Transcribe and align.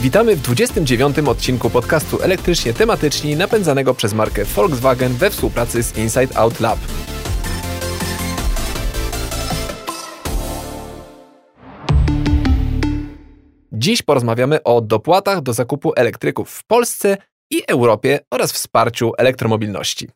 Witamy 0.00 0.36
w 0.36 0.40
29. 0.42 1.18
odcinku 1.18 1.70
podcastu 1.70 2.22
Elektrycznie 2.22 2.74
Tematyczni 2.74 3.36
napędzanego 3.36 3.94
przez 3.94 4.14
markę 4.14 4.44
Volkswagen 4.44 5.12
we 5.12 5.30
współpracy 5.30 5.82
z 5.82 5.96
Inside 5.96 6.36
Out 6.36 6.60
Lab. 6.60 6.78
Dziś 13.72 14.02
porozmawiamy 14.02 14.62
o 14.62 14.80
dopłatach 14.80 15.40
do 15.40 15.52
zakupu 15.52 15.92
elektryków 15.96 16.50
w 16.50 16.66
Polsce 16.66 17.16
i 17.50 17.62
Europie 17.68 18.20
oraz 18.30 18.52
wsparciu 18.52 19.12
elektromobilności. 19.18 20.08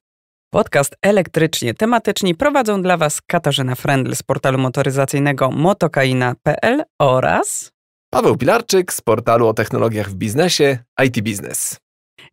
Podcast 0.51 0.97
elektrycznie 1.03 1.75
tematyczni 1.75 2.35
prowadzą 2.35 2.83
dla 2.83 2.97
Was 2.97 3.21
Katarzyna 3.21 3.75
Frendl 3.75 4.15
z 4.15 4.23
portalu 4.23 4.59
motoryzacyjnego 4.59 5.51
motokaina.pl 5.51 6.83
oraz 6.99 7.73
Paweł 8.15 8.37
Pilarczyk 8.37 8.93
z 8.93 9.01
portalu 9.01 9.47
o 9.47 9.55
technologiach 9.55 10.11
w 10.11 10.15
biznesie 10.15 10.79
IT 11.07 11.21
Business. 11.21 11.82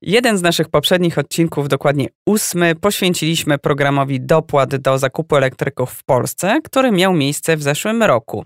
Jeden 0.01 0.37
z 0.37 0.41
naszych 0.41 0.69
poprzednich 0.69 1.17
odcinków, 1.17 1.67
dokładnie 1.67 2.07
ósmy, 2.25 2.75
poświęciliśmy 2.75 3.57
programowi 3.57 4.21
dopłat 4.21 4.75
do 4.75 4.97
zakupu 4.97 5.35
elektryków 5.35 5.91
w 5.91 6.03
Polsce, 6.03 6.59
który 6.63 6.91
miał 6.91 7.13
miejsce 7.13 7.57
w 7.57 7.63
zeszłym 7.63 8.03
roku. 8.03 8.45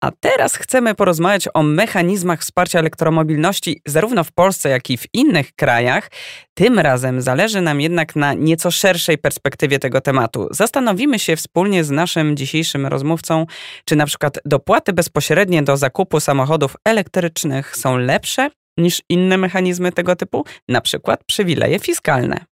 A 0.00 0.10
teraz 0.20 0.56
chcemy 0.56 0.94
porozmawiać 0.94 1.48
o 1.54 1.62
mechanizmach 1.62 2.40
wsparcia 2.40 2.78
elektromobilności 2.78 3.80
zarówno 3.86 4.24
w 4.24 4.32
Polsce, 4.32 4.68
jak 4.68 4.90
i 4.90 4.96
w 4.96 5.04
innych 5.12 5.52
krajach. 5.52 6.10
Tym 6.54 6.78
razem 6.78 7.22
zależy 7.22 7.60
nam 7.60 7.80
jednak 7.80 8.16
na 8.16 8.34
nieco 8.34 8.70
szerszej 8.70 9.18
perspektywie 9.18 9.78
tego 9.78 10.00
tematu. 10.00 10.48
Zastanowimy 10.50 11.18
się 11.18 11.36
wspólnie 11.36 11.84
z 11.84 11.90
naszym 11.90 12.36
dzisiejszym 12.36 12.86
rozmówcą, 12.86 13.46
czy 13.84 13.96
na 13.96 14.06
przykład 14.06 14.38
dopłaty 14.44 14.92
bezpośrednie 14.92 15.62
do 15.62 15.76
zakupu 15.76 16.20
samochodów 16.20 16.76
elektrycznych 16.84 17.76
są 17.76 17.96
lepsze 17.96 18.50
niż 18.78 19.02
inne 19.08 19.38
mechanizmy 19.38 19.92
tego 19.92 20.16
typu, 20.16 20.44
na 20.68 20.80
przykład 20.80 21.24
przywileje 21.24 21.78
fiskalne. 21.78 22.44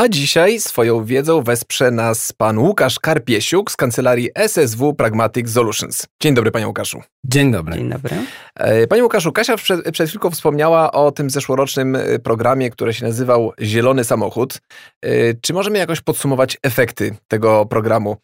A 0.00 0.08
dzisiaj 0.08 0.60
swoją 0.60 1.04
wiedzą 1.04 1.42
wesprze 1.42 1.90
nas 1.90 2.32
pan 2.32 2.58
Łukasz 2.58 2.98
Karpiesiuk 2.98 3.70
z 3.70 3.76
kancelarii 3.76 4.30
SSW 4.34 4.94
Pragmatic 4.94 5.50
Solutions. 5.50 6.06
Dzień 6.22 6.34
dobry, 6.34 6.50
panie 6.50 6.66
Łukaszu. 6.66 7.02
Dzień 7.24 7.52
dobry. 7.52 7.74
Dzień 7.74 7.88
dobry. 7.88 8.16
E, 8.54 8.86
panie 8.86 9.02
Łukaszu, 9.02 9.32
Kasia 9.32 9.56
przed, 9.56 9.90
przed 9.90 10.08
chwilką 10.08 10.30
wspomniała 10.30 10.92
o 10.92 11.12
tym 11.12 11.30
zeszłorocznym 11.30 11.96
e, 11.96 12.18
programie, 12.18 12.70
który 12.70 12.94
się 12.94 13.06
nazywał 13.06 13.52
Zielony 13.60 14.04
Samochód. 14.04 14.58
E, 15.02 15.34
czy 15.34 15.52
możemy 15.52 15.78
jakoś 15.78 16.00
podsumować 16.00 16.58
efekty 16.62 17.16
tego 17.28 17.66
programu? 17.66 18.16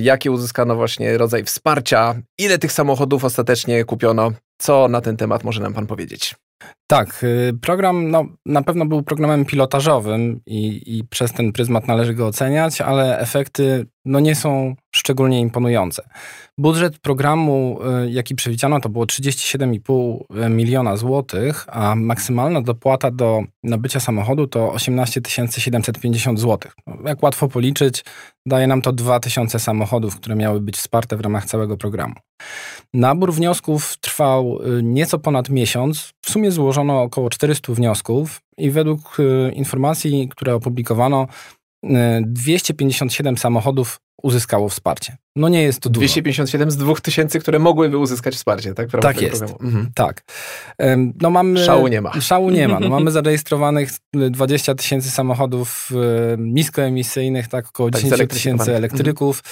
Jakie 0.00 0.30
uzyskano 0.30 0.76
właśnie 0.76 1.18
rodzaj 1.18 1.44
wsparcia? 1.44 2.14
Ile 2.38 2.58
tych 2.58 2.72
samochodów 2.72 3.24
ostatecznie 3.24 3.84
kupiono? 3.84 4.32
Co 4.58 4.88
na 4.88 5.00
ten 5.00 5.16
temat 5.16 5.44
może 5.44 5.62
nam 5.62 5.74
pan 5.74 5.86
powiedzieć? 5.86 6.34
Tak, 6.86 7.24
y, 7.24 7.52
program 7.62 8.10
no, 8.10 8.24
na 8.46 8.62
pewno 8.62 8.86
był 8.86 9.02
programem 9.02 9.44
pilotażowym 9.44 10.40
i, 10.46 10.98
i, 10.98 11.04
przez 11.04 11.32
ten 11.32 11.52
pryzmat 11.52 11.88
należy 11.88 12.14
go 12.14 12.26
oceniać, 12.26 12.80
ale 12.80 13.18
efekty 13.18 13.86
no, 14.04 14.20
nie 14.20 14.34
są 14.34 14.74
szczególnie 15.10 15.40
imponujące. 15.40 16.02
Budżet 16.58 16.98
programu, 16.98 17.78
y, 18.04 18.10
jaki 18.10 18.34
przewidziano, 18.34 18.80
to 18.80 18.88
było 18.88 19.06
37,5 19.06 20.24
miliona 20.50 20.96
złotych, 20.96 21.64
a 21.68 21.94
maksymalna 21.94 22.62
dopłata 22.62 23.10
do 23.10 23.42
nabycia 23.62 24.00
samochodu 24.00 24.46
to 24.46 24.72
18 24.72 25.20
750 25.58 26.40
złotych. 26.40 26.72
No, 26.86 26.96
jak 27.04 27.22
łatwo 27.22 27.48
policzyć, 27.48 28.04
daje 28.46 28.66
nam 28.66 28.82
to 28.82 28.92
2000 28.92 29.58
samochodów, 29.58 30.16
które 30.16 30.36
miały 30.36 30.60
być 30.60 30.76
wsparte 30.76 31.16
w 31.16 31.20
ramach 31.20 31.44
całego 31.44 31.76
programu. 31.76 32.14
Nabór 32.94 33.32
wniosków 33.32 33.96
trwał 34.00 34.58
y, 34.78 34.82
nieco 34.82 35.18
ponad 35.18 35.48
miesiąc. 35.48 36.12
W 36.24 36.30
sumie 36.30 36.50
złożono 36.52 37.02
około 37.02 37.30
400 37.30 37.72
wniosków 37.72 38.40
i 38.58 38.70
według 38.70 39.20
y, 39.20 39.52
informacji, 39.52 40.28
które 40.28 40.54
opublikowano, 40.54 41.26
257 42.22 43.36
samochodów 43.36 44.00
uzyskało 44.22 44.68
wsparcie. 44.68 45.16
No 45.36 45.48
nie 45.48 45.62
jest 45.62 45.80
to 45.80 45.90
dużo. 45.90 46.00
257 46.00 46.70
z 46.70 46.76
2000, 46.76 47.38
które 47.38 47.58
mogłyby 47.58 47.98
uzyskać 47.98 48.34
wsparcie, 48.34 48.74
tak? 48.74 48.90
tak 49.00 49.22
jest, 49.22 49.42
mhm. 49.42 49.90
tak. 49.94 50.22
No 51.20 51.30
mamy, 51.30 51.64
szału 51.64 51.88
nie 51.88 52.00
ma. 52.00 52.20
Szału 52.20 52.50
nie 52.50 52.68
ma. 52.68 52.80
No 52.80 52.88
mamy 52.98 53.10
zarejestrowanych 53.10 53.90
20 54.12 54.74
tysięcy 54.74 55.10
samochodów 55.10 55.90
niskoemisyjnych, 56.38 57.48
tak 57.48 57.68
około 57.68 57.90
tak, 57.90 58.02
10 58.02 58.30
tysięcy 58.30 58.76
elektryków. 58.76 59.42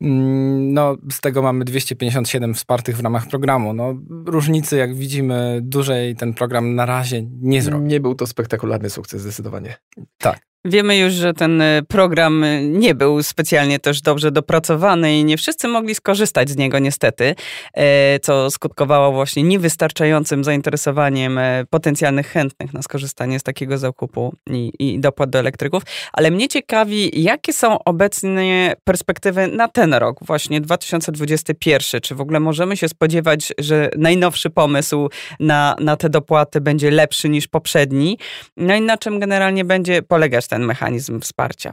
Mhm. 0.00 0.72
No 0.74 0.96
z 1.12 1.20
tego 1.20 1.42
mamy 1.42 1.64
257 1.64 2.54
wspartych 2.54 2.96
w 2.96 3.00
ramach 3.00 3.28
programu. 3.28 3.74
No 3.74 3.94
różnicy, 4.26 4.76
jak 4.76 4.94
widzimy, 4.94 5.60
dużej 5.62 6.16
ten 6.16 6.34
program 6.34 6.74
na 6.74 6.86
razie 6.86 7.22
nie 7.40 7.62
zrobił. 7.62 7.86
Nie 7.86 8.00
był 8.00 8.14
to 8.14 8.26
spektakularny 8.26 8.90
sukces 8.90 9.22
zdecydowanie. 9.22 9.74
Tak. 10.18 10.53
Wiemy 10.66 10.98
już, 10.98 11.12
że 11.12 11.34
ten 11.34 11.60
y, 11.60 11.82
program 11.88 12.44
y, 12.44 12.62
nie 12.64 12.94
był 12.94 13.22
specjalnie 13.22 13.78
też 13.78 14.00
dobrze 14.00 14.30
dopracowany 14.32 15.18
i 15.18 15.24
nie 15.24 15.36
wszyscy 15.36 15.68
mogli 15.68 15.94
skorzystać 15.94 16.50
z 16.50 16.56
niego 16.56 16.78
niestety, 16.78 17.34
e, 17.74 18.18
co 18.18 18.50
skutkowało 18.50 19.12
właśnie 19.12 19.42
niewystarczającym 19.42 20.44
zainteresowaniem 20.44 21.38
e, 21.38 21.64
potencjalnych 21.70 22.26
chętnych 22.26 22.72
na 22.72 22.82
skorzystanie 22.82 23.38
z 23.38 23.42
takiego 23.42 23.78
zakupu 23.78 24.34
i, 24.50 24.72
i 24.78 25.00
dopłat 25.00 25.30
do 25.30 25.38
elektryków. 25.38 25.82
Ale 26.12 26.30
mnie 26.30 26.48
ciekawi, 26.48 27.22
jakie 27.22 27.52
są 27.52 27.84
obecnie 27.84 28.74
perspektywy 28.84 29.46
na 29.46 29.68
ten 29.68 29.94
rok, 29.94 30.18
właśnie 30.22 30.60
2021. 30.60 32.00
Czy 32.00 32.14
w 32.14 32.20
ogóle 32.20 32.40
możemy 32.40 32.76
się 32.76 32.88
spodziewać, 32.88 33.52
że 33.58 33.90
najnowszy 33.96 34.50
pomysł 34.50 35.08
na, 35.40 35.76
na 35.80 35.96
te 35.96 36.08
dopłaty 36.08 36.60
będzie 36.60 36.90
lepszy 36.90 37.28
niż 37.28 37.48
poprzedni? 37.48 38.18
No 38.56 38.74
i 38.74 38.80
na 38.80 38.98
czym 38.98 39.20
generalnie 39.20 39.64
będzie 39.64 40.02
polegać 40.02 40.48
ten 40.54 40.64
mechanizm 40.64 41.20
wsparcia? 41.20 41.72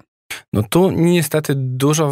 No 0.54 0.64
tu 0.64 0.92
niestety 0.92 1.54
dużo 1.56 2.12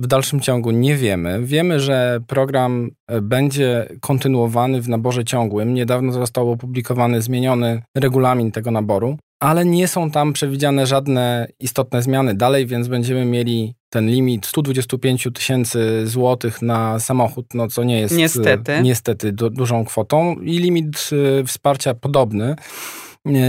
w 0.00 0.06
dalszym 0.06 0.40
ciągu 0.40 0.70
nie 0.70 0.96
wiemy. 0.96 1.40
Wiemy, 1.42 1.80
że 1.80 2.20
program 2.26 2.90
e, 3.08 3.20
będzie 3.20 3.88
kontynuowany 4.00 4.82
w 4.82 4.88
naborze 4.88 5.24
ciągłym. 5.24 5.74
Niedawno 5.74 6.12
został 6.12 6.50
opublikowany 6.50 7.22
zmieniony 7.22 7.82
regulamin 7.96 8.52
tego 8.52 8.70
naboru, 8.70 9.18
ale 9.40 9.64
nie 9.64 9.88
są 9.88 10.10
tam 10.10 10.32
przewidziane 10.32 10.86
żadne 10.86 11.48
istotne 11.60 12.02
zmiany 12.02 12.34
dalej, 12.34 12.66
więc 12.66 12.88
będziemy 12.88 13.24
mieli 13.24 13.74
ten 13.90 14.10
limit 14.10 14.46
125 14.46 15.28
tysięcy 15.34 16.06
złotych 16.06 16.62
na 16.62 16.98
samochód, 16.98 17.46
no 17.54 17.68
co 17.68 17.84
nie 17.84 18.00
jest 18.00 18.16
niestety, 18.16 18.72
niestety 18.82 19.32
du 19.32 19.50
dużą 19.50 19.84
kwotą 19.84 20.34
i 20.34 20.58
limit 20.58 21.10
e, 21.40 21.44
wsparcia 21.44 21.94
podobny. 21.94 22.56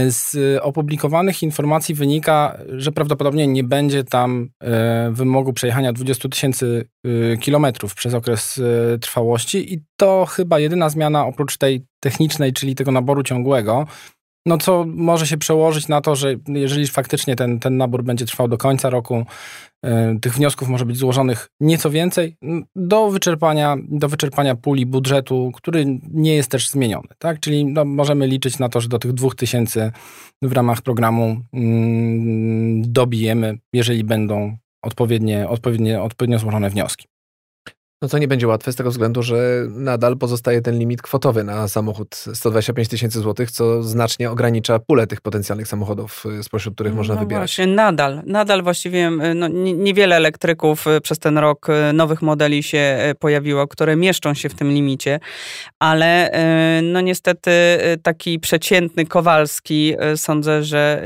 Z 0.08 0.36
opublikowanych 0.62 1.42
informacji 1.42 1.94
wynika, 1.94 2.58
że 2.68 2.92
prawdopodobnie 2.92 3.46
nie 3.46 3.64
będzie 3.64 4.04
tam 4.04 4.50
e, 4.60 5.10
wymogu 5.12 5.52
przejechania 5.52 5.92
20 5.92 6.28
tysięcy 6.28 6.88
e, 7.04 7.36
kilometrów 7.36 7.94
przez 7.94 8.14
okres 8.14 8.60
e, 8.94 8.98
trwałości 8.98 9.74
i 9.74 9.82
to 9.96 10.26
chyba 10.26 10.58
jedyna 10.58 10.88
zmiana 10.88 11.26
oprócz 11.26 11.56
tej 11.56 11.86
technicznej, 12.00 12.52
czyli 12.52 12.74
tego 12.74 12.92
naboru 12.92 13.22
ciągłego, 13.22 13.86
no 14.46 14.58
co 14.58 14.84
może 14.88 15.26
się 15.26 15.38
przełożyć 15.38 15.88
na 15.88 16.00
to, 16.00 16.16
że 16.16 16.34
jeżeli 16.48 16.86
faktycznie 16.86 17.36
ten, 17.36 17.60
ten 17.60 17.76
nabór 17.76 18.04
będzie 18.04 18.26
trwał 18.26 18.48
do 18.48 18.58
końca 18.58 18.90
roku, 18.90 19.26
e, 19.84 20.18
tych 20.20 20.34
wniosków 20.34 20.68
może 20.68 20.84
być 20.84 20.96
złożonych 20.96 21.48
nieco 21.60 21.90
więcej 21.90 22.36
do 22.76 23.10
wyczerpania, 23.10 23.76
do 23.88 24.08
wyczerpania 24.08 24.54
puli 24.54 24.86
budżetu, 24.86 25.50
który 25.54 25.98
nie 26.10 26.34
jest 26.34 26.50
też 26.50 26.68
zmieniony. 26.68 27.08
Tak? 27.18 27.40
Czyli 27.40 27.64
no, 27.64 27.84
możemy 27.84 28.26
liczyć 28.26 28.58
na 28.58 28.68
to, 28.68 28.80
że 28.80 28.88
do 28.88 28.98
tych 28.98 29.12
2000 29.12 29.92
w 30.42 30.52
ramach 30.52 30.82
programu 30.82 31.36
mm, 31.52 32.92
dobijemy, 32.92 33.58
jeżeli 33.72 34.04
będą 34.04 34.56
odpowiednie, 34.82 35.48
odpowiednie, 35.48 36.02
odpowiednio 36.02 36.38
złożone 36.38 36.70
wnioski. 36.70 37.06
No 38.02 38.08
to 38.08 38.18
nie 38.18 38.28
będzie 38.28 38.46
łatwe 38.46 38.72
z 38.72 38.76
tego 38.76 38.90
względu, 38.90 39.22
że 39.22 39.66
nadal 39.68 40.16
pozostaje 40.16 40.60
ten 40.60 40.78
limit 40.78 41.02
kwotowy 41.02 41.44
na 41.44 41.68
samochód 41.68 42.14
125 42.34 42.88
tysięcy 42.88 43.20
złotych, 43.20 43.50
co 43.50 43.82
znacznie 43.82 44.30
ogranicza 44.30 44.78
pulę 44.78 45.06
tych 45.06 45.20
potencjalnych 45.20 45.68
samochodów, 45.68 46.24
y, 46.40 46.42
spośród 46.42 46.74
których 46.74 46.94
można 46.94 47.14
no 47.14 47.20
wybierać. 47.20 47.40
Właśnie, 47.40 47.66
nadal, 47.66 48.22
nadal 48.26 48.62
właściwie 48.62 49.08
y, 49.08 49.34
no, 49.34 49.48
niewiele 49.48 50.16
elektryków 50.16 50.86
y, 50.86 51.00
przez 51.00 51.18
ten 51.18 51.38
rok 51.38 51.66
nowych 51.94 52.22
modeli 52.22 52.62
się 52.62 52.98
pojawiło, 53.18 53.66
które 53.66 53.96
mieszczą 53.96 54.34
się 54.34 54.48
w 54.48 54.54
tym 54.54 54.72
limicie, 54.72 55.20
ale 55.78 56.30
no 56.82 57.00
niestety 57.00 57.50
taki 58.02 58.40
przeciętny 58.40 59.06
Kowalski 59.06 59.94
sądzę, 60.16 60.64
że 60.64 61.02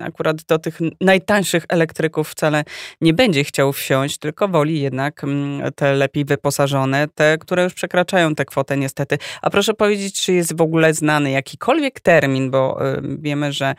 akurat 0.00 0.42
do 0.42 0.58
tych 0.58 0.78
najtańszych 1.00 1.64
elektryków 1.68 2.28
wcale 2.28 2.64
nie 3.00 3.14
będzie 3.14 3.44
chciał 3.44 3.72
wsiąść, 3.72 4.18
tylko 4.18 4.48
woli 4.48 4.80
jednak 4.80 5.24
mm, 5.24 5.72
te 5.72 5.94
lepiej 5.94 6.23
wyposażone, 6.24 7.08
te, 7.14 7.38
które 7.38 7.64
już 7.64 7.74
przekraczają 7.74 8.34
tę 8.34 8.44
kwotę 8.44 8.76
niestety. 8.76 9.18
A 9.42 9.50
proszę 9.50 9.74
powiedzieć, 9.74 10.22
czy 10.22 10.32
jest 10.32 10.56
w 10.56 10.60
ogóle 10.60 10.94
znany 10.94 11.30
jakikolwiek 11.30 12.00
termin, 12.00 12.50
bo 12.50 12.78
wiemy, 13.02 13.52
że 13.52 13.74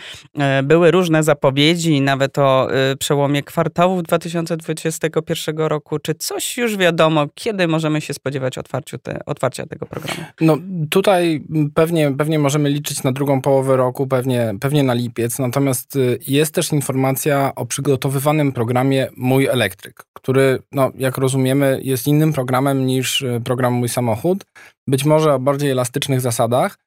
były 0.63 0.91
różne 0.91 1.23
zapowiedzi, 1.23 2.01
nawet 2.01 2.39
o 2.39 2.67
przełomie 2.99 3.43
kwartałów 3.43 4.03
2021 4.03 5.57
roku. 5.57 5.99
Czy 5.99 6.15
coś 6.15 6.57
już 6.57 6.77
wiadomo, 6.77 7.25
kiedy 7.35 7.67
możemy 7.67 8.01
się 8.01 8.13
spodziewać 8.13 8.57
otwarciu 8.57 8.97
te, 8.97 9.19
otwarcia 9.25 9.65
tego 9.65 9.85
programu? 9.85 10.19
No 10.41 10.57
tutaj 10.89 11.43
pewnie, 11.73 12.11
pewnie 12.17 12.39
możemy 12.39 12.69
liczyć 12.69 13.03
na 13.03 13.11
drugą 13.11 13.41
połowę 13.41 13.77
roku, 13.77 14.07
pewnie, 14.07 14.53
pewnie 14.59 14.83
na 14.83 14.93
lipiec. 14.93 15.39
Natomiast 15.39 15.95
y, 15.95 16.19
jest 16.27 16.53
też 16.53 16.71
informacja 16.71 17.51
o 17.55 17.65
przygotowywanym 17.65 18.51
programie 18.51 19.07
Mój 19.17 19.45
Elektryk, 19.45 20.05
który, 20.13 20.59
no, 20.71 20.91
jak 20.97 21.17
rozumiemy, 21.17 21.79
jest 21.83 22.07
innym 22.07 22.33
programem 22.35 22.85
niż 22.85 23.21
y, 23.21 23.41
program 23.43 23.73
Mój 23.73 23.89
Samochód. 23.89 24.45
Być 24.87 25.05
może 25.05 25.33
o 25.33 25.39
bardziej 25.39 25.71
elastycznych 25.71 26.21
zasadach. 26.21 26.77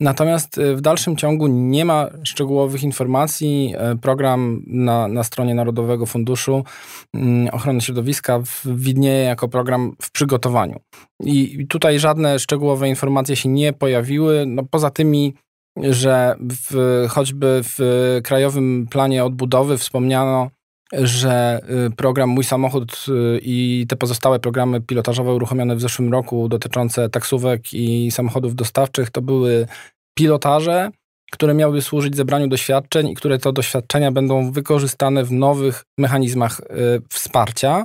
Natomiast 0.00 0.58
y, 0.58 0.76
w 0.76 0.80
dalszym 0.80 1.16
ciągu 1.16 1.46
nie 1.46 1.84
ma 1.84 2.08
szczegółowych 2.24 2.82
informacji. 2.82 3.74
Program 4.02 4.62
na, 4.66 5.08
na 5.08 5.24
stronie 5.24 5.54
Narodowego 5.54 6.06
Funduszu 6.06 6.64
mm, 7.14 7.48
Ochrony 7.52 7.80
Środowiska 7.80 8.42
widnieje 8.64 9.24
jako 9.24 9.48
program 9.48 9.96
w 10.02 10.10
przygotowaniu. 10.10 10.80
I 11.24 11.66
tutaj 11.66 11.98
żadne 11.98 12.38
szczegółowe 12.38 12.88
informacje 12.88 13.36
się 13.36 13.48
nie 13.48 13.72
pojawiły, 13.72 14.44
no 14.46 14.62
poza 14.70 14.90
tymi 14.90 15.34
że 15.82 16.36
w, 16.40 17.06
choćby 17.10 17.60
w 17.62 17.78
Krajowym 18.24 18.86
Planie 18.90 19.24
Odbudowy 19.24 19.78
wspomniano, 19.78 20.50
że 20.92 21.60
y, 21.86 21.90
program 21.90 22.28
Mój 22.30 22.44
Samochód 22.44 23.06
y, 23.08 23.40
i 23.42 23.86
te 23.88 23.96
pozostałe 23.96 24.38
programy 24.38 24.80
pilotażowe 24.80 25.34
uruchomione 25.34 25.76
w 25.76 25.80
zeszłym 25.80 26.12
roku 26.12 26.48
dotyczące 26.48 27.08
taksówek 27.08 27.62
i 27.72 28.10
samochodów 28.10 28.54
dostawczych 28.54 29.10
to 29.10 29.22
były 29.22 29.66
pilotaże, 30.14 30.90
które 31.32 31.54
miały 31.54 31.82
służyć 31.82 32.16
zebraniu 32.16 32.48
doświadczeń 32.48 33.08
i 33.08 33.14
które 33.14 33.38
to 33.38 33.52
doświadczenia 33.52 34.12
będą 34.12 34.52
wykorzystane 34.52 35.24
w 35.24 35.32
nowych 35.32 35.82
mechanizmach 35.98 36.60
y, 36.60 36.64
wsparcia. 37.08 37.84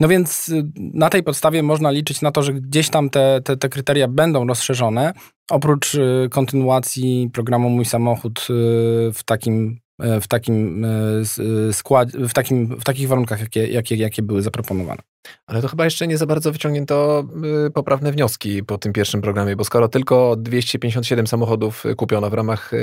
No 0.00 0.08
więc 0.08 0.50
na 0.76 1.10
tej 1.10 1.22
podstawie 1.22 1.62
można 1.62 1.90
liczyć 1.90 2.22
na 2.22 2.32
to, 2.32 2.42
że 2.42 2.52
gdzieś 2.52 2.88
tam 2.88 3.10
te, 3.10 3.40
te, 3.44 3.56
te 3.56 3.68
kryteria 3.68 4.08
będą 4.08 4.46
rozszerzone, 4.46 5.12
oprócz 5.50 5.96
kontynuacji 6.30 7.30
programu 7.32 7.70
Mój 7.70 7.84
Samochód 7.84 8.46
w 9.14 9.20
takim 9.24 9.80
w 9.98 10.28
takim 10.28 10.86
składzie, 11.72 12.18
w, 12.18 12.34
takim, 12.34 12.66
w 12.66 12.84
takich 12.84 13.08
warunkach, 13.08 13.40
jakie, 13.40 13.66
jakie, 13.66 13.96
jakie 13.96 14.22
były 14.22 14.42
zaproponowane. 14.42 15.02
Ale 15.46 15.62
to 15.62 15.68
chyba 15.68 15.84
jeszcze 15.84 16.06
nie 16.06 16.18
za 16.18 16.26
bardzo 16.26 16.52
wyciągnięto 16.52 17.24
y, 17.66 17.70
poprawne 17.70 18.12
wnioski 18.12 18.64
po 18.64 18.78
tym 18.78 18.92
pierwszym 18.92 19.20
programie, 19.20 19.56
bo 19.56 19.64
skoro 19.64 19.88
tylko 19.88 20.36
257 20.36 21.26
samochodów 21.26 21.84
kupiono 21.96 22.30
w 22.30 22.34
ramach 22.34 22.72
y, 22.72 22.76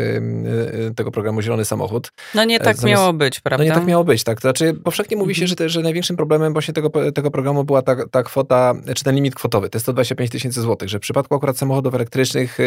y, 0.90 0.94
tego 0.96 1.12
programu 1.12 1.42
Zielony 1.42 1.66
Samochód. 1.66 2.12
No 2.36 2.44
nie 2.44 2.60
tak 2.60 2.78
zamiast, 2.78 2.86
miało 2.86 3.14
być, 3.14 3.40
prawda? 3.40 3.64
No 3.64 3.70
nie 3.70 3.76
tak 3.76 3.86
miało 3.86 4.04
być, 4.04 4.24
tak. 4.24 4.38
To 4.38 4.42
znaczy 4.42 4.74
powszechnie 4.74 5.18
mówi 5.18 5.36
się, 5.36 5.42
mhm. 5.42 5.58
że, 5.58 5.70
że 5.70 5.82
największym 5.82 6.16
problemem 6.16 6.54
właśnie 6.54 6.74
tego, 6.74 6.92
tego 7.16 7.32
programu 7.32 7.64
była 7.64 7.82
ta, 7.82 7.96
ta 8.08 8.24
kwota, 8.24 8.74
czy 8.96 9.04
ten 9.04 9.16
limit 9.16 9.36
kwotowy, 9.36 9.70
to 9.70 9.76
jest 9.76 9.86
125 9.86 10.32
tysięcy 10.32 10.62
złotych, 10.62 10.90
że 10.90 10.98
w 10.98 11.02
przypadku 11.02 11.36
akurat 11.36 11.58
samochodów 11.58 11.96
elektrycznych 11.96 12.58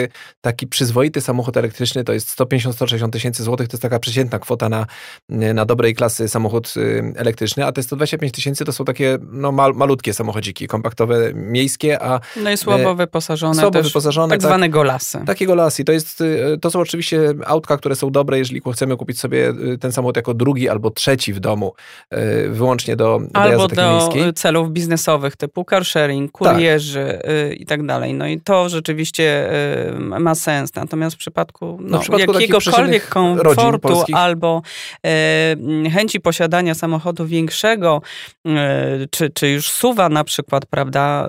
taki 0.40 0.66
przyzwoity 0.66 1.20
samochód 1.20 1.56
elektryczny 1.56 2.04
to 2.04 2.12
jest 2.12 2.40
150-160 2.40 3.10
tysięcy 3.10 3.42
złotych, 3.42 3.68
to 3.68 3.74
jest 3.74 3.82
taka 3.82 3.98
przeciętna 3.98 4.38
kwota 4.38 4.68
na, 4.68 4.86
na 5.28 5.64
dobrej 5.64 5.94
klasy 5.94 6.28
samochód 6.28 6.74
elektryczny, 7.16 7.66
a 7.66 7.72
te 7.72 7.82
125 7.82 8.32
tysięcy 8.32 8.64
to 8.64 8.72
są 8.72 8.84
takie 8.84 9.18
no, 9.32 9.52
mal, 9.58 9.74
malutkie 9.74 10.14
samochodziki, 10.14 10.66
kompaktowe, 10.66 11.32
miejskie, 11.34 12.02
a... 12.02 12.20
No 12.36 12.50
i 12.50 12.56
słabo 12.56 12.90
e, 12.90 12.94
wyposażone 12.94 13.60
Słabo 13.60 13.82
wyposażone. 13.82 14.30
Tak, 14.30 14.40
tak 14.40 14.48
zwane 14.48 14.68
golasy. 14.68 15.18
Takie 15.26 15.46
golasy. 15.46 15.84
To, 15.84 15.92
jest, 15.92 16.20
e, 16.20 16.58
to 16.58 16.70
są 16.70 16.80
oczywiście 16.80 17.34
autka, 17.46 17.76
które 17.76 17.96
są 17.96 18.10
dobre, 18.10 18.38
jeżeli 18.38 18.62
chcemy 18.72 18.96
kupić 18.96 19.20
sobie 19.20 19.48
e, 19.48 19.78
ten 19.78 19.92
samochód 19.92 20.16
jako 20.16 20.34
drugi 20.34 20.68
albo 20.68 20.90
trzeci 20.90 21.32
w 21.32 21.40
domu, 21.40 21.74
wyłącznie 22.48 22.96
do, 22.96 23.20
Albo 23.34 23.68
do 23.68 24.10
celów 24.34 24.70
biznesowych 24.70 25.36
typu 25.36 25.64
car 25.70 25.84
sharing, 25.84 26.32
kurierzy 26.32 27.18
tak. 27.22 27.60
i 27.60 27.66
tak 27.66 27.86
dalej. 27.86 28.14
No 28.14 28.26
i 28.26 28.40
to 28.40 28.68
rzeczywiście 28.68 29.50
ma 29.98 30.34
sens. 30.34 30.74
Natomiast 30.74 31.16
w 31.16 31.18
przypadku, 31.18 31.78
no, 31.80 31.88
no 31.88 31.98
w 31.98 32.02
przypadku 32.02 32.32
jakiegokolwiek 32.32 33.08
komfortu 33.08 34.04
albo 34.12 34.62
chęci 35.92 36.20
posiadania 36.20 36.74
samochodu 36.74 37.26
większego, 37.26 38.02
czy, 39.10 39.30
czy 39.30 39.47
już 39.50 39.70
suwa 39.70 40.08
na 40.08 40.24
przykład, 40.24 40.66
prawda, 40.66 41.28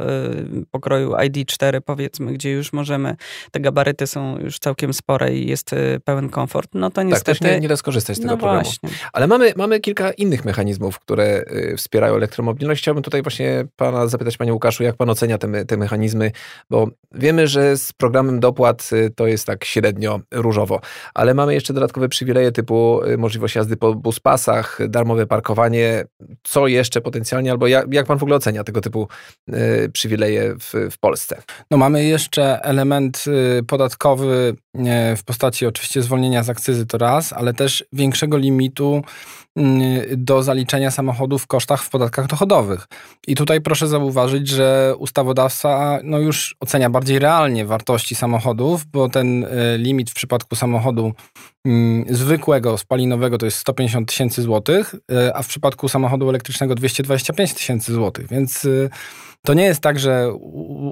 y, 0.59 0.65
pokroju 0.71 1.11
ID4 1.11 1.81
powiedzmy, 1.81 2.33
gdzie 2.33 2.51
już 2.51 2.73
możemy, 2.73 3.15
te 3.51 3.59
gabaryty 3.59 4.07
są 4.07 4.39
już 4.39 4.59
całkiem 4.59 4.93
spore 4.93 5.35
i 5.35 5.47
jest 5.47 5.73
y, 5.73 5.99
pełen 6.05 6.29
komfort, 6.29 6.69
no 6.73 6.89
to 6.89 7.03
niestety... 7.03 7.39
Tak, 7.39 7.51
nie, 7.51 7.59
nie 7.59 7.67
da 7.67 7.77
skorzystać 7.77 8.17
z 8.17 8.19
tego 8.19 8.31
no 8.31 8.37
programu. 8.37 8.63
Właśnie. 8.63 8.89
Ale 9.13 9.27
mamy, 9.27 9.53
mamy 9.55 9.79
kilka 9.79 10.11
innych 10.11 10.45
mechanizmów, 10.45 10.99
które 10.99 11.43
y, 11.71 11.77
wspierają 11.77 12.15
elektromobilność. 12.15 12.81
Chciałbym 12.81 13.03
tutaj 13.03 13.21
właśnie 13.21 13.65
pana 13.75 14.07
zapytać, 14.07 14.37
panie 14.37 14.53
Łukaszu, 14.53 14.83
jak 14.83 14.95
pan 14.95 15.09
ocenia 15.09 15.37
te, 15.37 15.65
te 15.65 15.77
mechanizmy, 15.77 16.31
bo 16.69 16.87
wiemy, 17.11 17.47
że 17.47 17.77
z 17.77 17.93
programem 17.93 18.39
dopłat 18.39 18.89
to 19.15 19.27
jest 19.27 19.47
tak 19.47 19.65
średnio 19.65 20.19
różowo, 20.31 20.79
ale 21.13 21.33
mamy 21.33 21.53
jeszcze 21.53 21.73
dodatkowe 21.73 22.09
przywileje 22.09 22.51
typu 22.51 23.01
możliwość 23.17 23.55
jazdy 23.55 23.77
po 23.77 23.95
buspasach, 23.95 24.79
darmowe 24.89 25.25
parkowanie, 25.27 26.05
co 26.43 26.67
jeszcze 26.67 27.01
potencjalnie, 27.01 27.51
albo 27.51 27.67
jak, 27.67 27.93
jak 27.93 28.08
pan 28.09 28.17
w 28.17 28.23
ogóle 28.23 28.35
ocenia 28.35 28.63
tego 28.63 28.81
typu 28.81 29.07
y, 29.49 29.89
przywileje 29.93 30.55
w, 30.55 30.73
w 30.91 30.97
Polsce? 30.99 31.41
No 31.71 31.77
mamy 31.77 32.05
jeszcze 32.05 32.63
element 32.63 33.25
y, 33.59 33.63
podatkowy 33.63 34.55
y, 34.75 35.15
w 35.15 35.23
postaci 35.23 35.65
oczywiście 35.65 36.01
zwolnienia 36.01 36.43
z 36.43 36.49
akcyzy 36.49 36.85
to 36.85 36.97
raz, 36.97 37.33
ale 37.33 37.53
też 37.53 37.85
większego 37.93 38.37
limitu 38.37 39.03
do 40.17 40.43
zaliczenia 40.43 40.91
samochodów 40.91 41.43
w 41.43 41.47
kosztach 41.47 41.83
w 41.83 41.89
podatkach 41.89 42.27
dochodowych. 42.27 42.87
I 43.27 43.35
tutaj 43.35 43.61
proszę 43.61 43.87
zauważyć, 43.87 44.47
że 44.47 44.93
ustawodawca 44.97 45.99
no 46.03 46.19
już 46.19 46.55
ocenia 46.59 46.89
bardziej 46.89 47.19
realnie 47.19 47.65
wartości 47.65 48.15
samochodów, 48.15 48.85
bo 48.85 49.09
ten 49.09 49.45
limit 49.77 50.09
w 50.09 50.13
przypadku 50.13 50.55
samochodu 50.55 51.13
zwykłego, 52.09 52.77
spalinowego 52.77 53.37
to 53.37 53.45
jest 53.45 53.57
150 53.57 54.07
tysięcy 54.07 54.41
złotych, 54.41 54.95
a 55.33 55.43
w 55.43 55.47
przypadku 55.47 55.89
samochodu 55.89 56.29
elektrycznego 56.29 56.75
225 56.75 57.53
tysięcy 57.53 57.93
złotych. 57.99 58.27
Więc 58.27 58.65
y, 58.65 58.89
to 59.45 59.53
nie 59.53 59.63
jest 59.63 59.81
tak, 59.81 59.99
że 59.99 60.33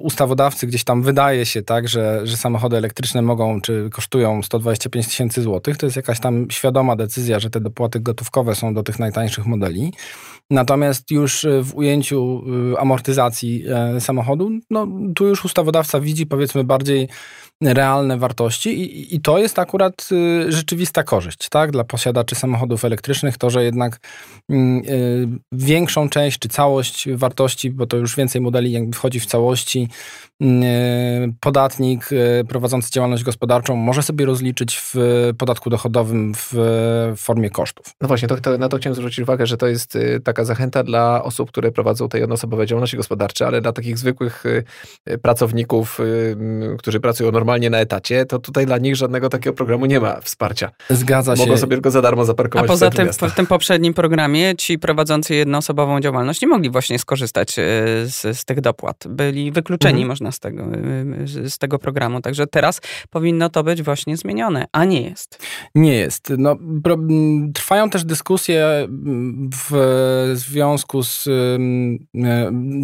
ustawodawcy 0.01 0.67
gdzieś 0.67 0.83
tam 0.83 1.01
wydaje 1.01 1.45
się 1.45 1.61
tak, 1.61 1.87
że, 1.87 2.21
że 2.23 2.37
samochody 2.37 2.77
elektryczne 2.77 3.21
mogą 3.21 3.61
czy 3.61 3.89
kosztują 3.91 4.43
125 4.43 5.07
tysięcy 5.07 5.41
złotych. 5.41 5.77
To 5.77 5.85
jest 5.85 5.95
jakaś 5.95 6.19
tam 6.19 6.47
świadoma 6.51 6.95
decyzja, 6.95 7.39
że 7.39 7.49
te 7.49 7.61
dopłaty 7.61 7.99
gotówkowe 7.99 8.55
są 8.55 8.73
do 8.73 8.83
tych 8.83 8.99
najtańszych 8.99 9.45
modeli. 9.45 9.93
Natomiast 10.49 11.11
już 11.11 11.45
w 11.61 11.75
ujęciu 11.75 12.43
y, 12.73 12.79
amortyzacji 12.79 13.63
e, 13.69 14.01
samochodu, 14.01 14.49
no 14.69 14.87
tu 15.15 15.27
już 15.27 15.45
ustawodawca 15.45 15.99
widzi 15.99 16.25
powiedzmy 16.25 16.63
bardziej 16.63 17.07
realne 17.61 18.17
wartości 18.17 18.81
i, 18.81 19.15
i 19.15 19.21
to 19.21 19.37
jest 19.37 19.59
akurat 19.59 20.09
rzeczywista 20.47 21.03
korzyść 21.03 21.49
tak, 21.49 21.71
dla 21.71 21.83
posiadaczy 21.83 22.35
samochodów 22.35 22.85
elektrycznych, 22.85 23.37
to, 23.37 23.49
że 23.49 23.63
jednak 23.63 23.99
mm, 24.49 25.39
większą 25.51 26.09
część 26.09 26.39
czy 26.39 26.49
całość 26.49 27.09
wartości, 27.09 27.71
bo 27.71 27.87
to 27.87 27.97
już 27.97 28.15
więcej 28.15 28.36
modeli 28.41 28.71
jakby 28.71 28.95
wchodzi 28.95 29.19
w 29.19 29.25
całości, 29.25 29.87
mm, 30.41 30.63
y, 30.63 31.33
podatnik 31.39 32.09
prowadzący 32.47 32.91
działalność 32.91 33.23
gospodarczą 33.23 33.75
może 33.75 34.03
sobie 34.03 34.25
rozliczyć 34.25 34.81
w 34.83 34.95
podatku 35.37 35.69
dochodowym 35.69 36.33
w 36.35 36.53
formie 37.17 37.49
kosztów. 37.49 37.85
No 38.01 38.07
właśnie, 38.07 38.27
to, 38.27 38.37
to, 38.37 38.57
na 38.57 38.69
to 38.69 38.77
chciałem 38.77 38.95
zwrócić 38.95 39.19
uwagę, 39.19 39.47
że 39.47 39.57
to 39.57 39.67
jest 39.67 39.97
taka 40.23 40.45
zachęta 40.45 40.83
dla 40.83 41.23
osób, 41.23 41.49
które 41.49 41.71
prowadzą 41.71 42.09
te 42.09 42.19
jednoosobowe 42.19 42.67
działalności 42.67 42.97
gospodarcze, 42.97 43.47
ale 43.47 43.61
dla 43.61 43.71
takich 43.71 43.97
zwykłych 43.97 44.43
pracowników, 45.21 45.99
którzy 46.77 46.99
pracują 46.99 47.31
normalnie 47.31 47.69
na 47.69 47.79
etacie, 47.79 48.25
to 48.25 48.39
tutaj 48.39 48.65
dla 48.65 48.77
nich 48.77 48.95
żadnego 48.95 49.29
takiego 49.29 49.55
programu 49.55 49.85
nie 49.85 49.99
ma 49.99 50.21
wsparcia. 50.21 50.71
Zgadza 50.89 51.35
się. 51.35 51.41
Mogą 51.41 51.57
sobie 51.57 51.75
tylko 51.75 51.91
za 51.91 52.01
darmo 52.01 52.25
zaparkować 52.25 52.65
A 52.65 52.67
poza 52.67 52.89
tym 52.89 53.13
w, 53.13 53.17
w 53.17 53.35
tym 53.35 53.45
poprzednim 53.45 53.93
programie 53.93 54.55
ci 54.55 54.79
prowadzący 54.79 55.35
jednoosobową 55.35 55.99
działalność 55.99 56.41
nie 56.41 56.47
mogli 56.47 56.69
właśnie 56.69 56.99
skorzystać 56.99 57.59
e, 57.59 57.63
z, 58.33 58.39
z 58.39 58.45
tych 58.45 58.61
dopłat. 58.61 59.03
Byli 59.09 59.51
wykluczeni 59.51 60.01
mhm. 60.01 60.07
można 60.07 60.31
z 60.31 60.39
tego, 60.39 60.65
z 61.47 61.57
tego 61.57 61.79
programu. 61.79 62.21
Także 62.21 62.47
teraz 62.47 62.81
powinno 63.09 63.49
to 63.49 63.63
być 63.63 63.83
właśnie 63.83 64.17
zmienione, 64.17 64.65
a 64.71 64.85
nie 64.85 65.01
jest. 65.01 65.39
Nie 65.75 65.93
jest. 65.93 66.33
No, 66.37 66.55
trwają 67.53 67.89
też 67.89 68.05
dyskusje 68.05 68.87
w 69.69 70.31
związku 70.33 71.03
z 71.03 71.29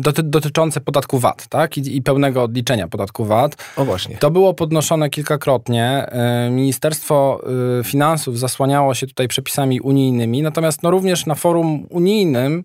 doty, 0.02 0.24
dotyczące 0.24 0.82
podatku 0.82 1.20
VAT, 1.20 1.48
tak? 1.48 1.78
I, 1.78 1.98
I, 1.98 2.02
pełnego 2.02 2.44
odliczenia 2.44 2.88
podatku 2.88 3.26
VAT. 3.26 3.56
O 3.76 3.86
właśnie. 3.86 4.18
To 4.18 4.32
było 4.32 4.54
podnoszone 4.54 5.10
kilkakrotnie. 5.10 6.08
Ministerstwo 6.52 7.44
Finansów 7.84 8.40
zasłaniało 8.40 8.94
się 8.94 9.08
tutaj 9.08 9.28
przepisami 9.28 9.82
unijnymi, 9.82 10.42
natomiast 10.42 10.84
no 10.84 10.92
również 10.92 11.26
na 11.26 11.36
forum 11.36 11.88
unijnym 11.90 12.44
mm, 12.46 12.64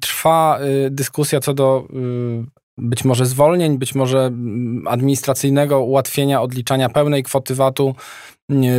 trwa 0.00 0.58
y, 0.60 0.90
dyskusja 0.90 1.40
co 1.40 1.54
do 1.54 1.86
y, 1.92 2.46
być 2.78 3.04
może 3.04 3.26
zwolnień, 3.26 3.78
być 3.78 3.94
może 3.94 4.18
mm, 4.18 4.88
administracyjnego 4.88 5.80
ułatwienia 5.80 6.42
odliczania 6.42 6.88
pełnej 6.88 7.22
kwoty 7.22 7.54
VAT-u 7.54 7.94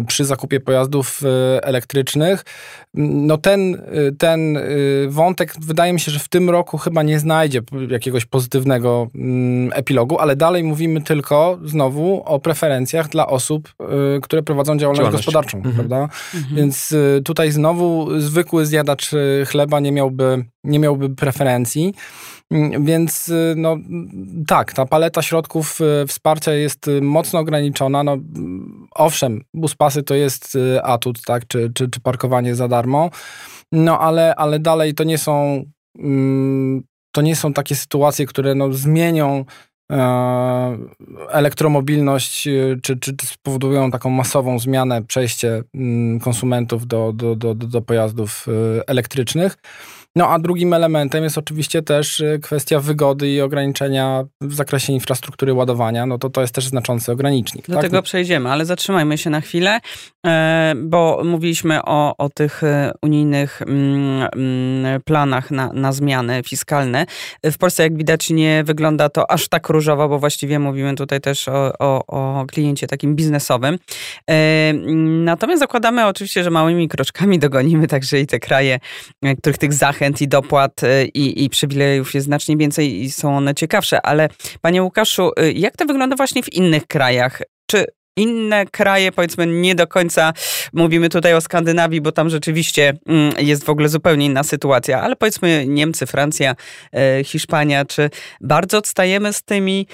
przy 0.08 0.26
zakupie 0.26 0.60
pojazdów 0.60 1.22
e, 1.24 1.64
elektrycznych. 1.64 2.46
No 2.94 3.38
ten, 3.38 3.76
e, 3.76 3.80
ten 4.18 4.58
e, 4.58 4.62
wątek 5.08 5.54
wydaje 5.62 5.94
mi 5.94 6.00
się, 6.00 6.12
że 6.12 6.20
w 6.20 6.30
tym 6.30 6.50
roku 6.50 6.78
chyba 6.78 7.04
nie 7.04 7.20
znajdzie 7.20 7.62
jakiegoś 7.90 8.26
pozytywnego 8.26 9.08
mm, 9.16 9.72
epilogu, 9.76 10.20
ale 10.20 10.36
dalej 10.36 10.64
mówimy 10.64 11.02
tylko 11.02 11.60
znowu 11.64 12.24
o 12.26 12.40
preferencjach 12.40 13.10
dla 13.10 13.28
osób, 13.28 13.74
które 14.22 14.44
prowadzą 14.44 14.78
działalność, 14.78 15.00
działalność. 15.00 15.26
gospodarczą, 15.26 15.58
mhm. 15.58 15.76
prawda? 15.76 16.10
Mhm. 16.36 16.56
Więc 16.56 16.96
tutaj 17.26 17.52
znowu 17.52 18.20
zwykły 18.20 18.66
zjadacz 18.66 19.12
chleba 19.46 19.80
nie 19.80 19.92
miałby, 19.92 20.46
nie 20.64 20.80
miałby 20.80 21.10
preferencji. 21.16 21.94
Mm, 22.54 22.86
więc 22.86 23.30
y, 23.30 23.54
no, 23.58 23.78
tak, 24.48 24.74
ta 24.74 24.86
paleta 24.86 25.22
środków 25.22 25.80
y, 25.82 26.08
wsparcia 26.08 26.54
jest 26.54 26.88
y, 26.88 27.02
mocno 27.02 27.40
ograniczona. 27.40 28.04
No, 28.04 28.18
owszem, 28.92 29.42
buspasy 29.54 30.04
to 30.04 30.16
jest 30.16 30.58
atut, 30.84 31.22
tak, 31.26 31.48
czy, 31.48 31.72
czy, 31.74 31.90
czy 31.90 32.02
parkowanie 32.02 32.56
za 32.56 32.68
darmo, 32.68 33.10
no 33.72 34.00
ale, 34.00 34.36
ale 34.36 34.60
dalej 34.60 34.94
to 34.94 35.04
nie 35.04 35.18
są 35.18 35.64
mm, 36.00 36.84
to 37.12 37.22
nie 37.22 37.36
są 37.36 37.54
takie 37.54 37.76
sytuacje, 37.76 38.26
które 38.26 38.56
no, 38.56 38.74
zmienią 38.74 39.46
e, 39.92 40.78
elektromobilność, 41.30 42.48
czy, 42.84 42.98
czy 43.00 43.16
spowodują 43.24 43.92
taką 43.92 44.10
masową 44.10 44.60
zmianę, 44.60 45.04
przejście 45.04 45.64
mm, 45.74 46.20
konsumentów 46.20 46.88
do, 46.88 47.14
do, 47.14 47.36
do, 47.36 47.56
do 47.56 47.82
pojazdów 47.82 48.48
elektrycznych. 48.88 49.58
No 50.16 50.30
a 50.30 50.40
drugim 50.40 50.74
elementem 50.74 51.24
jest 51.24 51.38
oczywiście 51.38 51.82
też 51.82 52.20
y, 52.20 52.40
kwestia 52.44 52.80
wygody 52.80 53.30
i 53.30 53.42
ograniczenia 53.42 54.24
w 54.42 54.54
zakresie 54.54 54.94
infrastruktury 54.94 55.54
ładowania. 55.54 56.06
No 56.06 56.18
to 56.18 56.30
to 56.30 56.42
jest 56.42 56.56
też 56.56 56.68
znaczący 56.68 57.12
ogranicznik. 57.12 57.68
Do 57.68 57.74
tak? 57.74 57.84
tego 57.84 58.02
przejdziemy, 58.02 58.50
ale 58.50 58.66
zatrzymajmy 58.66 59.18
się 59.18 59.30
na 59.30 59.42
chwilę, 59.42 59.80
e, 60.26 60.74
bo 60.78 61.22
mówiliśmy 61.26 61.84
o, 61.84 62.18
o 62.18 62.30
tych 62.30 62.64
e, 62.64 62.92
unijnych 63.02 63.62
mm, 63.62 64.30
mm, 64.36 65.02
planach 65.02 65.52
na, 65.52 65.74
na 65.74 65.94
zmiany 65.94 66.42
fiskalne. 66.46 67.06
W 67.44 67.58
Polsce, 67.58 67.84
jak 67.84 67.98
widać, 67.98 68.30
nie 68.30 68.64
wygląda 68.64 69.10
to 69.10 69.32
aż 69.32 69.48
tak 69.48 69.70
różowo, 69.70 70.10
bo 70.10 70.20
właściwie 70.20 70.60
mówimy 70.60 70.96
tutaj 70.96 71.22
też 71.22 71.48
o, 71.48 71.74
o, 71.80 72.06
o 72.08 72.46
kliencie 72.46 72.88
takim 72.88 73.16
biznesowym. 73.16 73.80
E, 74.30 74.74
natomiast 75.24 75.60
zakładamy 75.60 76.06
oczywiście, 76.06 76.44
że 76.44 76.50
małymi 76.50 76.88
kroczkami 76.88 77.40
dogonimy 77.40 77.88
także 77.88 78.20
i 78.20 78.28
te 78.28 78.40
kraje, 78.40 78.80
których 79.38 79.58
tych 79.58 79.74
zachęt 79.74 80.03
zachęt 80.04 80.22
i 80.22 80.28
dopłat 80.28 80.84
y, 80.84 81.06
i, 81.06 81.44
i 81.44 81.50
przywilejów 81.50 82.14
jest 82.14 82.26
znacznie 82.26 82.58
więcej 82.58 83.02
i 83.02 83.12
są 83.12 83.38
one 83.38 83.56
ciekawsze. 83.56 84.02
Ale 84.02 84.30
panie 84.62 84.84
Łukaszu, 84.84 85.32
y, 85.40 85.54
jak 85.54 85.78
to 85.78 85.86
wygląda 85.86 86.16
właśnie 86.16 86.44
w 86.44 86.54
innych 86.54 86.88
krajach? 86.88 87.42
Czy 87.66 87.86
inne 88.18 88.66
kraje, 88.66 89.12
powiedzmy, 89.12 89.48
nie 89.48 89.76
do 89.76 89.88
końca 89.88 90.34
mówimy 90.74 91.10
tutaj 91.10 91.34
o 91.34 91.42
Skandynawii, 91.42 92.02
bo 92.02 92.12
tam 92.12 92.30
rzeczywiście 92.30 92.94
mm, 93.08 93.34
jest 93.40 93.64
w 93.64 93.70
ogóle 93.70 93.90
zupełnie 93.90 94.26
inna 94.26 94.44
sytuacja, 94.44 95.02
ale 95.02 95.16
powiedzmy 95.16 95.66
Niemcy, 95.68 96.06
Francja, 96.06 96.56
y, 97.20 97.24
Hiszpania, 97.24 97.86
czy 97.86 98.10
bardzo 98.42 98.78
odstajemy 98.78 99.34
z 99.34 99.44
tymi 99.44 99.88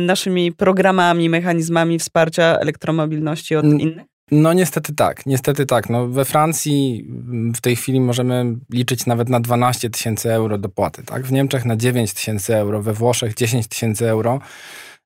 naszymi 0.00 0.52
programami, 0.52 1.28
mechanizmami 1.28 1.98
wsparcia 1.98 2.56
elektromobilności 2.60 3.56
od 3.56 3.64
innych? 3.64 4.11
No 4.34 4.52
niestety 4.52 4.94
tak, 4.94 5.26
niestety 5.26 5.66
tak. 5.66 5.90
No, 5.90 6.08
we 6.08 6.24
Francji 6.24 7.06
w 7.54 7.60
tej 7.60 7.76
chwili 7.76 8.00
możemy 8.00 8.56
liczyć 8.70 9.06
nawet 9.06 9.28
na 9.28 9.40
12 9.40 9.90
tysięcy 9.90 10.32
euro 10.32 10.58
dopłaty, 10.58 11.02
tak? 11.02 11.26
W 11.26 11.32
Niemczech 11.32 11.64
na 11.64 11.76
9 11.76 12.14
tysięcy 12.14 12.56
euro, 12.56 12.82
we 12.82 12.92
Włoszech 12.92 13.34
10 13.34 13.68
tysięcy 13.68 14.08
euro. 14.08 14.40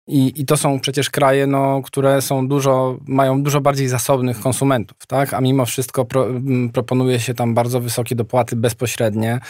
I, 0.08 0.32
I 0.36 0.44
to 0.44 0.56
są 0.56 0.80
przecież 0.80 1.10
kraje, 1.10 1.46
no, 1.46 1.82
które 1.82 2.22
są 2.22 2.48
dużo, 2.48 2.98
mają 3.06 3.42
dużo 3.42 3.60
bardziej 3.60 3.88
zasobnych 3.88 4.40
konsumentów, 4.40 4.98
tak? 5.06 5.34
A 5.34 5.40
mimo 5.40 5.66
wszystko 5.66 6.04
pro, 6.04 6.26
proponuje 6.72 7.20
się 7.20 7.34
tam 7.34 7.54
bardzo 7.54 7.80
wysokie 7.80 8.14
dopłaty 8.14 8.56
bezpośrednie. 8.56 9.40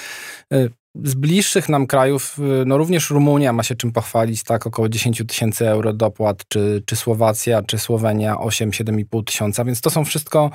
Y, 1.05 1.09
z 1.09 1.15
bliższych 1.15 1.69
nam 1.69 1.87
krajów, 1.87 2.38
y, 2.38 2.65
no 2.67 2.79
również 2.79 3.11
Rumunia 3.11 3.53
ma 3.53 3.62
się 3.62 3.75
czym 3.75 3.93
pochwalić, 3.93 4.43
tak, 4.43 4.67
około 4.67 4.88
10 4.88 5.23
tysięcy 5.26 5.69
euro 5.69 5.93
dopłat, 5.93 6.43
czy, 6.49 6.83
czy 6.87 6.97
Słowacja, 6.97 7.62
czy 7.62 7.79
Słowenia 7.79 8.35
8-7,5 8.35 9.25
tysiąca, 9.25 9.65
więc 9.65 9.81
to 9.81 9.91
są 9.91 10.05
wszystko 10.05 10.50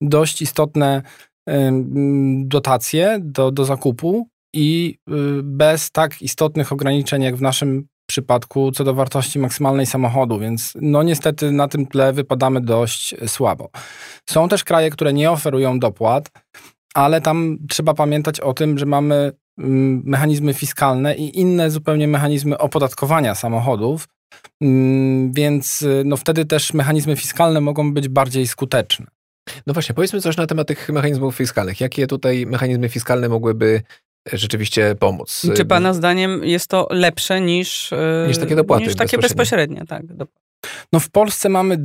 dość 0.00 0.42
istotne 0.42 1.02
dotacje 2.44 3.18
do, 3.20 3.50
do 3.50 3.64
zakupu 3.64 4.28
i 4.54 4.98
y, 5.10 5.42
bez 5.42 5.90
tak 5.90 6.22
istotnych 6.22 6.72
ograniczeń 6.72 7.22
jak 7.22 7.36
w 7.36 7.42
naszym 7.42 7.86
przypadku 8.06 8.72
co 8.72 8.84
do 8.84 8.94
wartości 8.94 9.38
maksymalnej 9.38 9.86
samochodu, 9.86 10.38
więc 10.38 10.72
no 10.80 11.02
niestety 11.02 11.50
na 11.50 11.68
tym 11.68 11.86
tle 11.86 12.12
wypadamy 12.12 12.60
dość 12.60 13.14
słabo. 13.26 13.70
Są 14.30 14.48
też 14.48 14.64
kraje, 14.64 14.90
które 14.90 15.12
nie 15.12 15.30
oferują 15.30 15.78
dopłat, 15.78 16.30
ale 16.94 17.20
tam 17.20 17.58
trzeba 17.68 17.94
pamiętać 17.94 18.40
o 18.40 18.54
tym, 18.54 18.78
że 18.78 18.86
mamy 18.86 19.32
mechanizmy 19.56 20.54
fiskalne 20.54 21.14
i 21.14 21.40
inne 21.40 21.70
zupełnie 21.70 22.08
mechanizmy 22.08 22.58
opodatkowania 22.58 23.34
samochodów, 23.34 24.08
mm, 24.60 25.32
więc 25.32 25.84
no 26.04 26.16
wtedy 26.16 26.44
też 26.44 26.74
mechanizmy 26.74 27.16
fiskalne 27.16 27.60
mogą 27.60 27.94
być 27.94 28.08
bardziej 28.08 28.46
skuteczne. 28.46 29.06
No 29.66 29.72
właśnie, 29.72 29.94
powiedzmy 29.94 30.20
coś 30.20 30.36
na 30.36 30.46
temat 30.46 30.68
tych 30.68 30.88
mechanizmów 30.88 31.36
fiskalnych. 31.36 31.80
Jakie 31.80 32.06
tutaj 32.06 32.46
mechanizmy 32.46 32.88
fiskalne 32.88 33.28
mogłyby 33.28 33.82
rzeczywiście 34.32 34.94
pomóc. 34.98 35.46
Czy 35.56 35.64
Pana 35.64 35.94
zdaniem 35.94 36.44
jest 36.44 36.68
to 36.68 36.88
lepsze 36.90 37.40
niż, 37.40 37.92
e, 37.92 38.24
niż 38.28 38.38
takie 38.38 38.56
dopłaty? 38.56 38.84
Niż 38.84 38.94
takie 38.94 39.18
bezpośrednie, 39.18 39.84
tak. 39.88 40.02
No 40.92 41.00
w 41.00 41.10
Polsce 41.10 41.48
mamy 41.48 41.78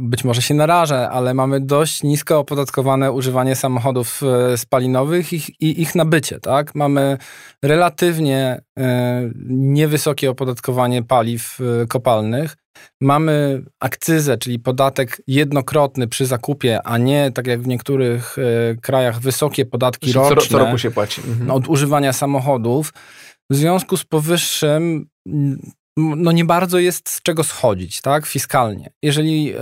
być 0.00 0.24
może 0.24 0.42
się 0.42 0.54
narażę, 0.54 1.10
ale 1.10 1.34
mamy 1.34 1.60
dość 1.60 2.02
nisko 2.02 2.38
opodatkowane 2.38 3.12
używanie 3.12 3.56
samochodów 3.56 4.20
e, 4.22 4.56
spalinowych 4.58 5.32
i 5.32 5.82
ich 5.82 5.94
nabycie, 5.94 6.40
tak? 6.40 6.74
Mamy 6.74 7.18
relatywnie 7.64 8.62
e, 8.78 9.30
niewysokie 9.48 10.30
opodatkowanie 10.30 11.02
paliw 11.02 11.58
kopalnych. 11.88 12.56
Mamy 13.00 13.62
akcyzę, 13.80 14.38
czyli 14.38 14.58
podatek 14.58 15.22
jednokrotny 15.26 16.08
przy 16.08 16.26
zakupie, 16.26 16.82
a 16.82 16.98
nie 16.98 17.32
tak 17.34 17.46
jak 17.46 17.62
w 17.62 17.66
niektórych 17.66 18.36
e, 18.38 18.74
krajach 18.74 19.20
wysokie 19.20 19.66
podatki 19.66 20.12
co, 20.12 20.30
roczne. 20.30 20.58
Co 20.58 20.64
roku 20.64 20.78
się 20.78 20.90
płaci. 20.90 21.22
Mhm. 21.28 21.50
Od 21.50 21.68
używania 21.68 22.12
samochodów. 22.12 22.92
W 23.50 23.54
związku 23.54 23.96
z 23.96 24.04
powyższym 24.04 25.06
no 25.96 26.32
nie 26.32 26.44
bardzo 26.44 26.78
jest 26.78 27.08
z 27.08 27.22
czego 27.22 27.44
schodzić, 27.44 28.00
tak, 28.00 28.26
fiskalnie. 28.26 28.90
Jeżeli 29.02 29.54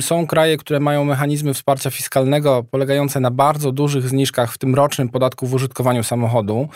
są 0.00 0.26
kraje, 0.26 0.56
które 0.56 0.80
mają 0.80 1.04
mechanizmy 1.04 1.54
wsparcia 1.54 1.90
fiskalnego 1.90 2.64
polegające 2.70 3.20
na 3.20 3.30
bardzo 3.30 3.72
dużych 3.72 4.08
zniżkach 4.08 4.52
w 4.52 4.58
tym 4.58 4.74
rocznym 4.74 5.08
podatku 5.08 5.46
w 5.46 5.54
użytkowaniu 5.54 6.02
samochodu, 6.02 6.68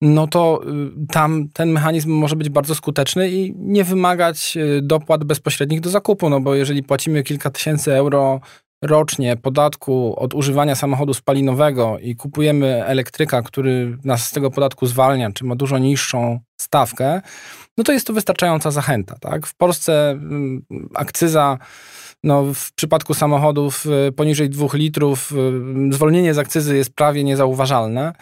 no 0.00 0.26
to 0.26 0.60
y, 1.02 1.06
tam 1.12 1.48
ten 1.52 1.70
mechanizm 1.70 2.10
może 2.10 2.36
być 2.36 2.48
bardzo 2.48 2.74
skuteczny 2.74 3.30
i 3.30 3.54
nie 3.56 3.84
wymagać 3.84 4.56
y, 4.56 4.82
dopłat 4.82 5.24
bezpośrednich 5.24 5.80
do 5.80 5.90
zakupu, 5.90 6.30
no 6.30 6.40
bo 6.40 6.54
jeżeli 6.54 6.82
płacimy 6.82 7.22
kilka 7.22 7.50
tysięcy 7.50 7.94
euro 7.94 8.40
rocznie 8.82 9.36
podatku 9.36 10.14
od 10.16 10.34
używania 10.34 10.74
samochodu 10.74 11.14
spalinowego 11.14 11.98
i 11.98 12.16
kupujemy 12.16 12.84
elektryka, 12.84 13.42
który 13.42 13.98
nas 14.04 14.26
z 14.26 14.32
tego 14.32 14.50
podatku 14.50 14.86
zwalnia, 14.86 15.32
czy 15.32 15.44
ma 15.44 15.56
dużo 15.56 15.78
niższą 15.78 16.40
stawkę, 16.60 17.20
no 17.78 17.84
to 17.84 17.92
jest 17.92 18.06
to 18.06 18.12
wystarczająca 18.12 18.70
zachęta. 18.70 19.16
Tak? 19.20 19.46
W 19.46 19.54
Polsce 19.54 20.10
mm, 20.10 20.62
akcyza 20.94 21.58
no, 22.24 22.44
w 22.54 22.72
przypadku 22.72 23.14
samochodów 23.14 23.86
y, 24.08 24.12
poniżej 24.12 24.50
2 24.50 24.66
litrów 24.74 25.32
zwolnienie 25.90 26.34
z 26.34 26.38
akcyzy 26.38 26.76
jest 26.76 26.94
prawie 26.94 27.24
niezauważalne. 27.24 28.12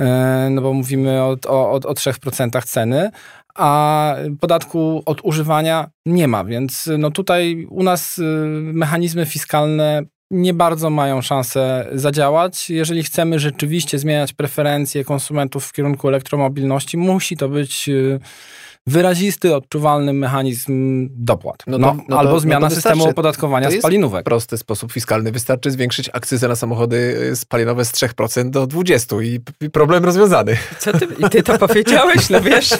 E, 0.00 0.48
no 0.50 0.62
bo 0.62 0.72
mówimy 0.72 1.22
o, 1.22 1.36
o, 1.46 1.72
o 1.72 1.78
3% 1.78 2.64
ceny, 2.64 3.10
a 3.54 4.14
podatku 4.40 5.02
od 5.06 5.20
używania 5.24 5.90
nie 6.06 6.28
ma, 6.28 6.44
więc 6.44 6.90
no 6.98 7.10
tutaj 7.10 7.66
u 7.70 7.82
nas 7.82 8.18
y, 8.18 8.22
mechanizmy 8.72 9.26
fiskalne 9.26 10.02
nie 10.30 10.54
bardzo 10.54 10.90
mają 10.90 11.22
szansę 11.22 11.88
zadziałać. 11.92 12.70
Jeżeli 12.70 13.02
chcemy 13.02 13.38
rzeczywiście 13.38 13.98
zmieniać 13.98 14.32
preferencje 14.32 15.04
konsumentów 15.04 15.66
w 15.66 15.72
kierunku 15.72 16.08
elektromobilności, 16.08 16.96
musi 16.96 17.36
to 17.36 17.48
być 17.48 17.88
y, 17.88 18.20
wyrazisty, 18.86 19.54
odczuwalny 19.54 20.12
mechanizm 20.12 21.08
dopłat. 21.10 21.62
No, 21.66 21.78
to, 21.78 21.96
no 22.08 22.18
albo 22.18 22.32
to, 22.32 22.40
zmiana 22.40 22.68
no 22.68 22.74
systemu 22.74 23.04
opodatkowania 23.04 23.70
spalinówek. 23.70 24.24
prosty 24.24 24.58
sposób 24.58 24.92
fiskalny. 24.92 25.32
Wystarczy 25.32 25.70
zwiększyć 25.70 26.10
akcyzę 26.12 26.48
na 26.48 26.56
samochody 26.56 26.96
y, 27.32 27.36
spalinowe 27.36 27.84
z 27.84 27.92
3% 27.92 28.50
do 28.50 28.66
20% 28.66 29.22
i 29.60 29.70
problem 29.70 30.04
rozwiązany. 30.04 30.56
Co 30.78 30.92
ty, 30.92 31.06
i 31.18 31.30
ty 31.30 31.42
to 31.42 31.58
powiedziałeś, 31.58 32.30
no 32.30 32.40
wiesz? 32.40 32.70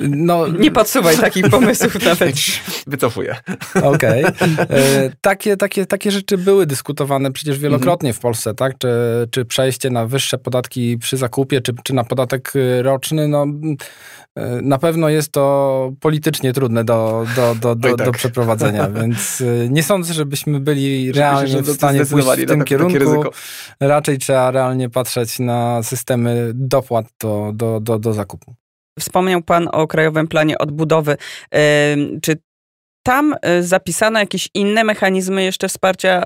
No, 0.00 0.48
nie 0.48 0.70
podsuwaj 0.70 1.16
takich 1.16 1.50
pomysłów 1.50 2.04
nawet. 2.04 2.36
Wycofuję. 2.86 3.36
Okej. 3.82 4.24
Okay. 4.24 4.48
E, 4.70 5.10
takie, 5.20 5.56
takie, 5.56 5.86
takie 5.86 6.10
rzeczy 6.10 6.38
były 6.38 6.66
dyskutowane 6.66 7.32
przecież 7.32 7.58
wielokrotnie 7.58 8.12
w 8.12 8.18
Polsce, 8.18 8.54
tak? 8.54 8.78
Czy, 8.78 8.88
czy 9.30 9.44
przejście 9.44 9.90
na 9.90 10.06
wyższe 10.06 10.38
podatki 10.38 10.98
przy 10.98 11.16
zakupie, 11.16 11.60
czy, 11.60 11.72
czy 11.84 11.94
na 11.94 12.04
podatek 12.04 12.56
y, 12.56 12.82
roczny, 12.82 13.28
no 13.28 13.46
na 14.62 14.78
pewno 14.78 15.08
jest 15.08 15.32
to 15.32 15.92
politycznie 16.00 16.52
trudne 16.52 16.84
do, 16.84 17.26
do, 17.36 17.54
do, 17.54 17.74
do, 17.74 17.96
tak. 17.96 18.06
do 18.06 18.12
przeprowadzenia, 18.12 18.90
więc 19.00 19.40
y, 19.40 19.68
nie 19.70 19.82
sądzę, 19.82 20.14
żebyśmy 20.14 20.60
byli 20.60 21.12
realnie 21.12 21.62
w 21.62 21.68
stanie 21.68 22.06
pójść 22.06 22.28
w 22.28 22.46
tym 22.46 22.64
kierunku. 22.64 23.30
Raczej 23.80 24.18
trzeba 24.18 24.50
realnie 24.50 24.90
patrzeć 24.90 25.38
na 25.38 25.82
systemy 25.82 26.50
dopłat 26.54 27.06
do, 27.20 27.52
do, 27.54 27.80
do, 27.80 27.98
do 27.98 28.12
zakupu. 28.12 28.54
Wspomniał 28.98 29.42
Pan 29.42 29.68
o 29.72 29.86
Krajowym 29.86 30.28
Planie 30.28 30.58
Odbudowy. 30.58 31.16
Czy 32.22 32.36
tam 33.08 33.34
y, 33.58 33.62
zapisano 33.62 34.18
jakieś 34.18 34.48
inne 34.54 34.84
mechanizmy 34.84 35.44
jeszcze 35.44 35.68
wsparcia 35.68 36.22
y, 36.22 36.24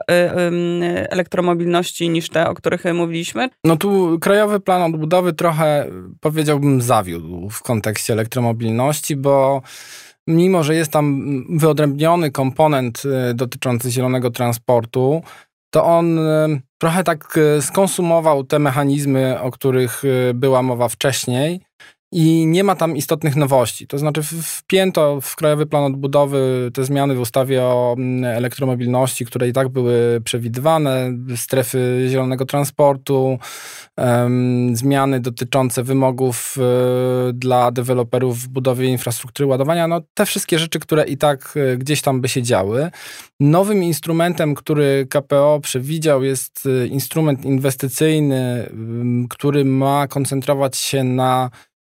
elektromobilności 1.10 2.10
niż 2.10 2.28
te, 2.28 2.48
o 2.48 2.54
których 2.54 2.84
mówiliśmy? 2.94 3.48
No 3.64 3.76
tu 3.76 4.18
Krajowy 4.20 4.60
Plan 4.60 4.82
Odbudowy 4.82 5.32
trochę 5.32 5.86
powiedziałbym 6.20 6.82
zawiódł 6.82 7.50
w 7.50 7.62
kontekście 7.62 8.12
elektromobilności, 8.12 9.16
bo 9.16 9.62
mimo, 10.26 10.64
że 10.64 10.74
jest 10.74 10.92
tam 10.92 11.22
wyodrębniony 11.58 12.30
komponent 12.30 13.02
y, 13.30 13.34
dotyczący 13.34 13.90
zielonego 13.90 14.30
transportu, 14.30 15.22
to 15.74 15.84
on 15.84 16.20
trochę 16.78 17.04
tak 17.04 17.38
skonsumował 17.60 18.44
te 18.44 18.58
mechanizmy, 18.58 19.40
o 19.40 19.50
których 19.50 20.02
była 20.34 20.62
mowa 20.62 20.88
wcześniej 20.88 21.60
i 22.12 22.46
nie 22.46 22.64
ma 22.64 22.76
tam 22.76 22.96
istotnych 22.96 23.36
nowości. 23.36 23.86
To 23.86 23.98
znaczy 23.98 24.22
wpięto 24.42 25.20
w 25.20 25.36
Krajowy 25.36 25.66
Plan 25.66 25.84
Odbudowy 25.84 26.70
te 26.74 26.84
zmiany 26.84 27.14
w 27.14 27.20
ustawie 27.20 27.62
o 27.62 27.94
mm, 27.98 28.24
elektromobilności, 28.36 29.24
które 29.24 29.48
i 29.48 29.52
tak 29.52 29.68
były 29.68 30.20
przewidywane, 30.24 31.12
strefy 31.36 32.06
zielonego 32.08 32.46
transportu, 32.46 33.38
um, 33.96 34.76
zmiany 34.76 35.20
dotyczące 35.20 35.82
wymogów 35.82 36.56
y, 37.30 37.32
dla 37.32 37.70
deweloperów 37.70 38.38
w 38.38 38.48
budowie 38.48 38.88
infrastruktury 38.88 39.46
ładowania, 39.46 39.88
no 39.88 40.00
te 40.14 40.26
wszystkie 40.26 40.58
rzeczy, 40.58 40.78
które 40.78 41.04
i 41.04 41.16
tak 41.16 41.54
y, 41.56 41.78
gdzieś 41.78 42.02
tam 42.02 42.20
by 42.20 42.28
się 42.28 42.42
działy. 42.42 42.90
Nowym 43.40 43.82
instrumentem, 43.82 44.54
który 44.54 45.06
KPO 45.10 45.60
przewidział 45.62 46.22
jest 46.22 46.66
y, 46.66 46.88
instrument 46.88 47.44
inwestycyjny, 47.44 48.70
który 49.30 49.64
ma 49.64 50.08
koncentrować 50.08 50.76
się 50.76 51.04
na 51.04 51.50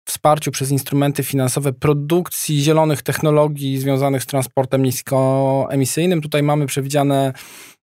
wsparciu 0.06 0.50
przez 0.50 0.70
instrumenty 0.70 1.22
finansowe 1.22 1.72
produkcji 1.72 2.60
zielonych 2.60 3.02
technologii 3.02 3.78
związanych 3.78 4.22
z 4.22 4.26
transportem 4.26 4.82
niskoemisyjnym. 4.82 6.20
Tutaj 6.20 6.42
mamy 6.42 6.66
przewidziane 6.66 7.32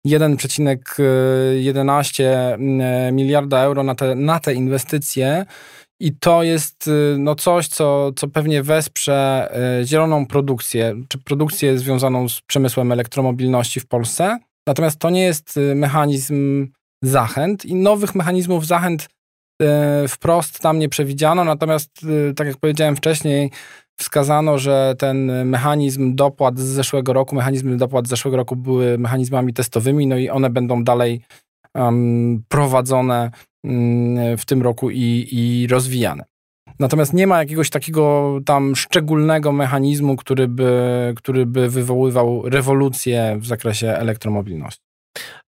1,11 0.07 2.25
e, 2.25 2.59
miliarda 3.12 3.62
euro 3.62 3.83
na 3.83 3.95
te, 3.95 4.14
na 4.14 4.41
te 4.41 4.55
inwestycje. 4.55 5.47
I 6.00 6.12
to 6.12 6.43
jest 6.43 6.88
e, 6.88 6.91
no, 7.19 7.35
coś, 7.35 7.69
co, 7.69 8.12
co 8.17 8.29
pewnie 8.29 8.62
wesprze 8.62 9.49
e, 9.81 9.87
zieloną 9.87 10.26
produkcję, 10.26 10.95
czy 11.09 11.19
produkcję 11.19 11.79
związaną 11.79 12.29
z 12.29 12.41
przemysłem 12.41 12.93
elektromobilności 12.93 13.81
w 13.81 13.87
Polsce. 13.87 14.38
Natomiast 14.67 14.99
to 14.99 15.11
nie 15.11 15.23
jest 15.23 15.61
mechanizm 15.75 16.69
zachęt 17.02 17.64
i 17.64 17.75
nowych 17.75 18.14
mechanizmów 18.14 18.67
zachęt 18.67 19.09
wprost 20.09 20.61
tam 20.61 20.78
nie 20.78 20.88
przewidziano, 20.88 21.44
natomiast 21.44 21.90
e, 22.30 22.35
tak 22.35 22.47
jak 22.47 22.56
powiedziałem 22.56 22.97
wcześniej, 22.97 23.50
wskazano, 23.99 24.59
że 24.59 24.94
ten 24.99 25.49
mechanizm 25.49 26.14
dopłat 26.14 26.59
z 26.59 26.62
zeszłego 26.62 27.12
roku, 27.12 27.35
mechanizmy 27.35 27.76
dopłat 27.76 28.06
z 28.06 28.11
zeszłego 28.11 28.37
roku 28.37 28.56
były 28.56 28.99
mechanizmami 28.99 29.52
testowymi, 29.52 30.06
no 30.06 30.16
i 30.16 30.30
one 30.30 30.50
będą 30.50 30.85
dalej 30.85 31.21
um, 31.75 32.42
prowadzone 32.49 33.30
um, 33.64 34.37
w 34.38 34.44
tym 34.44 34.62
roku 34.62 34.90
i, 34.90 35.28
i 35.32 35.66
rozwijane. 35.66 36.25
Natomiast 36.78 37.12
nie 37.12 37.26
ma 37.26 37.38
jakiegoś 37.38 37.71
takiego 37.71 38.38
tam 38.44 38.76
szczególnego 38.76 39.52
mechanizmu, 39.52 40.16
który 40.16 40.49
by, 40.49 41.14
który 41.16 41.47
by 41.47 41.68
wywoływał 41.68 42.49
rewolucję 42.49 43.37
w 43.40 43.47
zakresie 43.47 43.88
elektromobilności. 43.88 44.91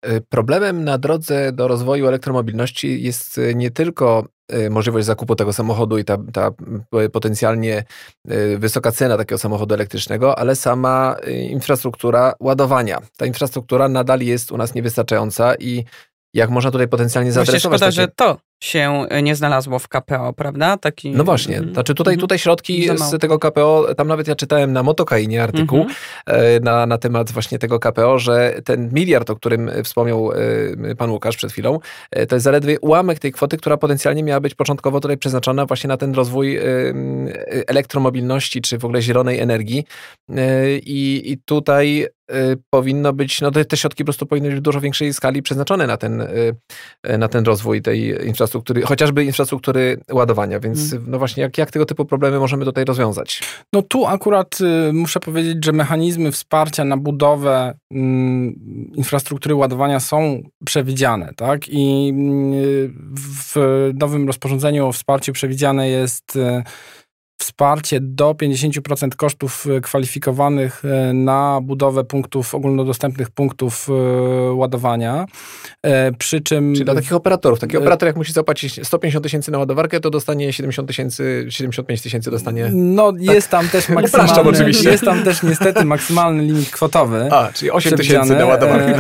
Y, 0.08 0.22
problemem 0.30 0.84
na 0.84 0.98
drodze 0.98 1.52
do 1.52 1.68
rozwoju 1.68 2.08
elektromobilności 2.08 3.04
jest 3.04 3.38
y, 3.38 3.56
nie 3.56 3.72
tylko 3.72 4.28
y, 4.54 4.70
możliwość 4.70 5.06
zakupu 5.06 5.36
tego 5.36 5.54
samochodu 5.54 5.98
i 5.98 6.06
ta, 6.06 6.18
ta 6.34 6.52
potencjalnie 7.12 7.84
wysoka 8.58 8.92
cena 8.92 9.18
takiego 9.18 9.38
samochodu 9.38 9.76
elektrycznego, 9.76 10.40
ale 10.40 10.56
sama 10.56 11.16
infrastruktura 11.50 12.34
ładowania. 12.40 13.00
Ta 13.18 13.26
infrastruktura 13.26 13.90
nadal 13.90 14.20
jest 14.20 14.52
u 14.52 14.58
nas 14.58 14.74
niewystarczająca 14.74 15.56
i 15.56 15.86
jak 16.34 16.50
można 16.50 16.72
tutaj 16.72 16.88
potencjalnie 16.88 17.32
zaadresować... 17.32 17.62
Właśnie 17.62 17.78
szkoda, 17.78 17.86
takie... 17.86 17.96
że 17.96 18.08
to 18.08 18.53
się 18.64 19.06
nie 19.24 19.36
znalazło 19.36 19.80
w 19.80 19.88
KPO, 19.88 20.34
prawda? 20.34 20.78
Taki... 20.78 21.12
No 21.12 21.24
właśnie, 21.24 21.56
mhm. 21.56 21.74
znaczy 21.74 21.96
tutaj, 21.96 22.18
tutaj 22.18 22.40
środki 22.40 22.90
z 22.98 23.20
tego 23.20 23.40
KPO, 23.40 23.96
tam 23.98 24.08
nawet 24.08 24.28
ja 24.28 24.36
czytałem 24.36 24.74
na 24.74 24.84
Motokainie 24.84 25.44
artykuł 25.44 25.80
mhm. 25.80 25.96
E, 26.26 26.60
na, 26.60 26.86
na 26.86 26.98
temat 26.98 27.32
właśnie 27.32 27.60
tego 27.60 27.80
KPO, 27.80 28.20
że 28.20 28.62
ten 28.66 28.90
miliard, 28.94 29.30
o 29.30 29.36
którym 29.36 29.72
wspomniał 29.84 30.32
e, 30.32 30.96
pan 30.96 31.10
Łukasz 31.12 31.38
przed 31.38 31.52
chwilą, 31.52 31.80
e, 32.12 32.26
to 32.26 32.36
jest 32.36 32.44
zaledwie 32.44 32.80
ułamek 32.80 33.20
tej 33.20 33.32
kwoty, 33.32 33.58
która 33.58 33.78
potencjalnie 33.78 34.24
miała 34.24 34.40
być 34.40 34.56
początkowo 34.56 35.00
tutaj 35.00 35.18
przeznaczona 35.18 35.66
właśnie 35.66 35.88
na 35.88 35.98
ten 35.98 36.14
rozwój 36.14 36.60
elektromobilności, 37.68 38.62
czy 38.62 38.78
w 38.78 38.86
ogóle 38.86 39.02
zielonej 39.02 39.40
energii 39.40 39.84
i, 40.86 41.22
i 41.26 41.38
tutaj 41.46 42.08
powinno 42.70 43.14
być, 43.14 43.42
no 43.42 43.52
te, 43.52 43.66
te 43.66 43.78
środki 43.78 44.04
po 44.04 44.06
prostu 44.06 44.26
powinny 44.26 44.50
być 44.50 44.58
w 44.60 44.62
dużo 44.62 44.82
większej 44.82 45.14
skali 45.14 45.42
przeznaczone 45.42 45.88
na 45.88 45.98
ten, 45.98 46.28
na 47.18 47.28
ten 47.28 47.46
rozwój 47.46 47.82
tej 47.82 48.28
infrastruktury 48.28 48.53
infrastruktury, 48.54 48.82
chociażby 48.82 49.26
infrastruktury 49.26 49.98
ładowania, 50.12 50.60
więc 50.60 50.90
hmm. 50.90 51.12
no 51.12 51.20
właśnie 51.20 51.44
jak, 51.44 51.58
jak 51.58 51.72
tego 51.72 51.86
typu 51.86 52.06
problemy 52.06 52.40
możemy 52.40 52.66
tutaj 52.66 52.86
rozwiązać? 52.86 53.42
No 53.74 53.82
tu 53.82 54.06
akurat 54.06 54.58
y, 54.90 54.94
muszę 54.94 55.20
powiedzieć, 55.20 55.66
że 55.66 55.72
mechanizmy 55.72 56.32
wsparcia 56.32 56.86
na 56.86 56.98
budowę 56.98 57.74
y, 57.92 57.96
infrastruktury 58.96 59.56
ładowania 59.56 60.00
są 60.00 60.44
przewidziane, 60.66 61.34
tak? 61.36 61.70
I 61.70 62.14
y, 62.56 62.90
w 63.54 63.92
nowym 64.00 64.28
rozporządzeniu 64.28 64.88
o 64.88 64.92
wsparciu 64.92 65.34
przewidziane 65.34 65.90
jest 65.90 66.36
y, 66.36 66.64
wsparcie 67.44 68.00
do 68.02 68.32
50% 68.34 69.16
kosztów 69.16 69.68
e, 69.78 69.82
kwalifikowanych 69.82 70.86
e, 70.86 71.14
na 71.14 71.60
budowę 71.64 72.04
punktów, 72.04 72.56
ogólnodostępnych 72.56 73.30
punktów 73.30 73.88
e, 73.90 73.94
ładowania. 74.54 75.26
Przy 76.18 76.42
czym... 76.42 76.74
Czyli 76.74 76.86
dla 76.86 76.96
takich 76.96 77.14
operatorów. 77.14 77.60
Taki 77.60 77.78
operator 77.78 78.08
jak 78.08 78.16
musi 78.16 78.34
zapłacić 78.34 78.88
150 78.88 79.24
tysięcy 79.24 79.52
na 79.52 79.58
ładowarkę, 79.58 80.00
to 80.00 80.10
dostanie 80.10 80.54
70 80.54 80.88
tysięcy, 80.88 81.46
75 81.50 82.02
tysięcy 82.02 82.32
dostanie... 82.32 82.70
No 82.74 83.12
tak. 83.12 83.22
jest 83.22 83.50
tam 83.50 83.70
też 83.70 83.90
maksymalny... 83.90 84.50
oczywiście. 84.50 84.90
Jest 84.90 85.04
tam 85.04 85.24
też 85.24 85.44
niestety 85.44 85.86
maksymalny 85.86 86.44
limit 86.44 86.70
kwotowy. 86.70 87.30
A, 87.32 87.52
czyli 87.54 87.72
8 87.72 87.98
tysięcy 87.98 88.36
na 88.36 88.46
ładowarkę. 88.46 89.00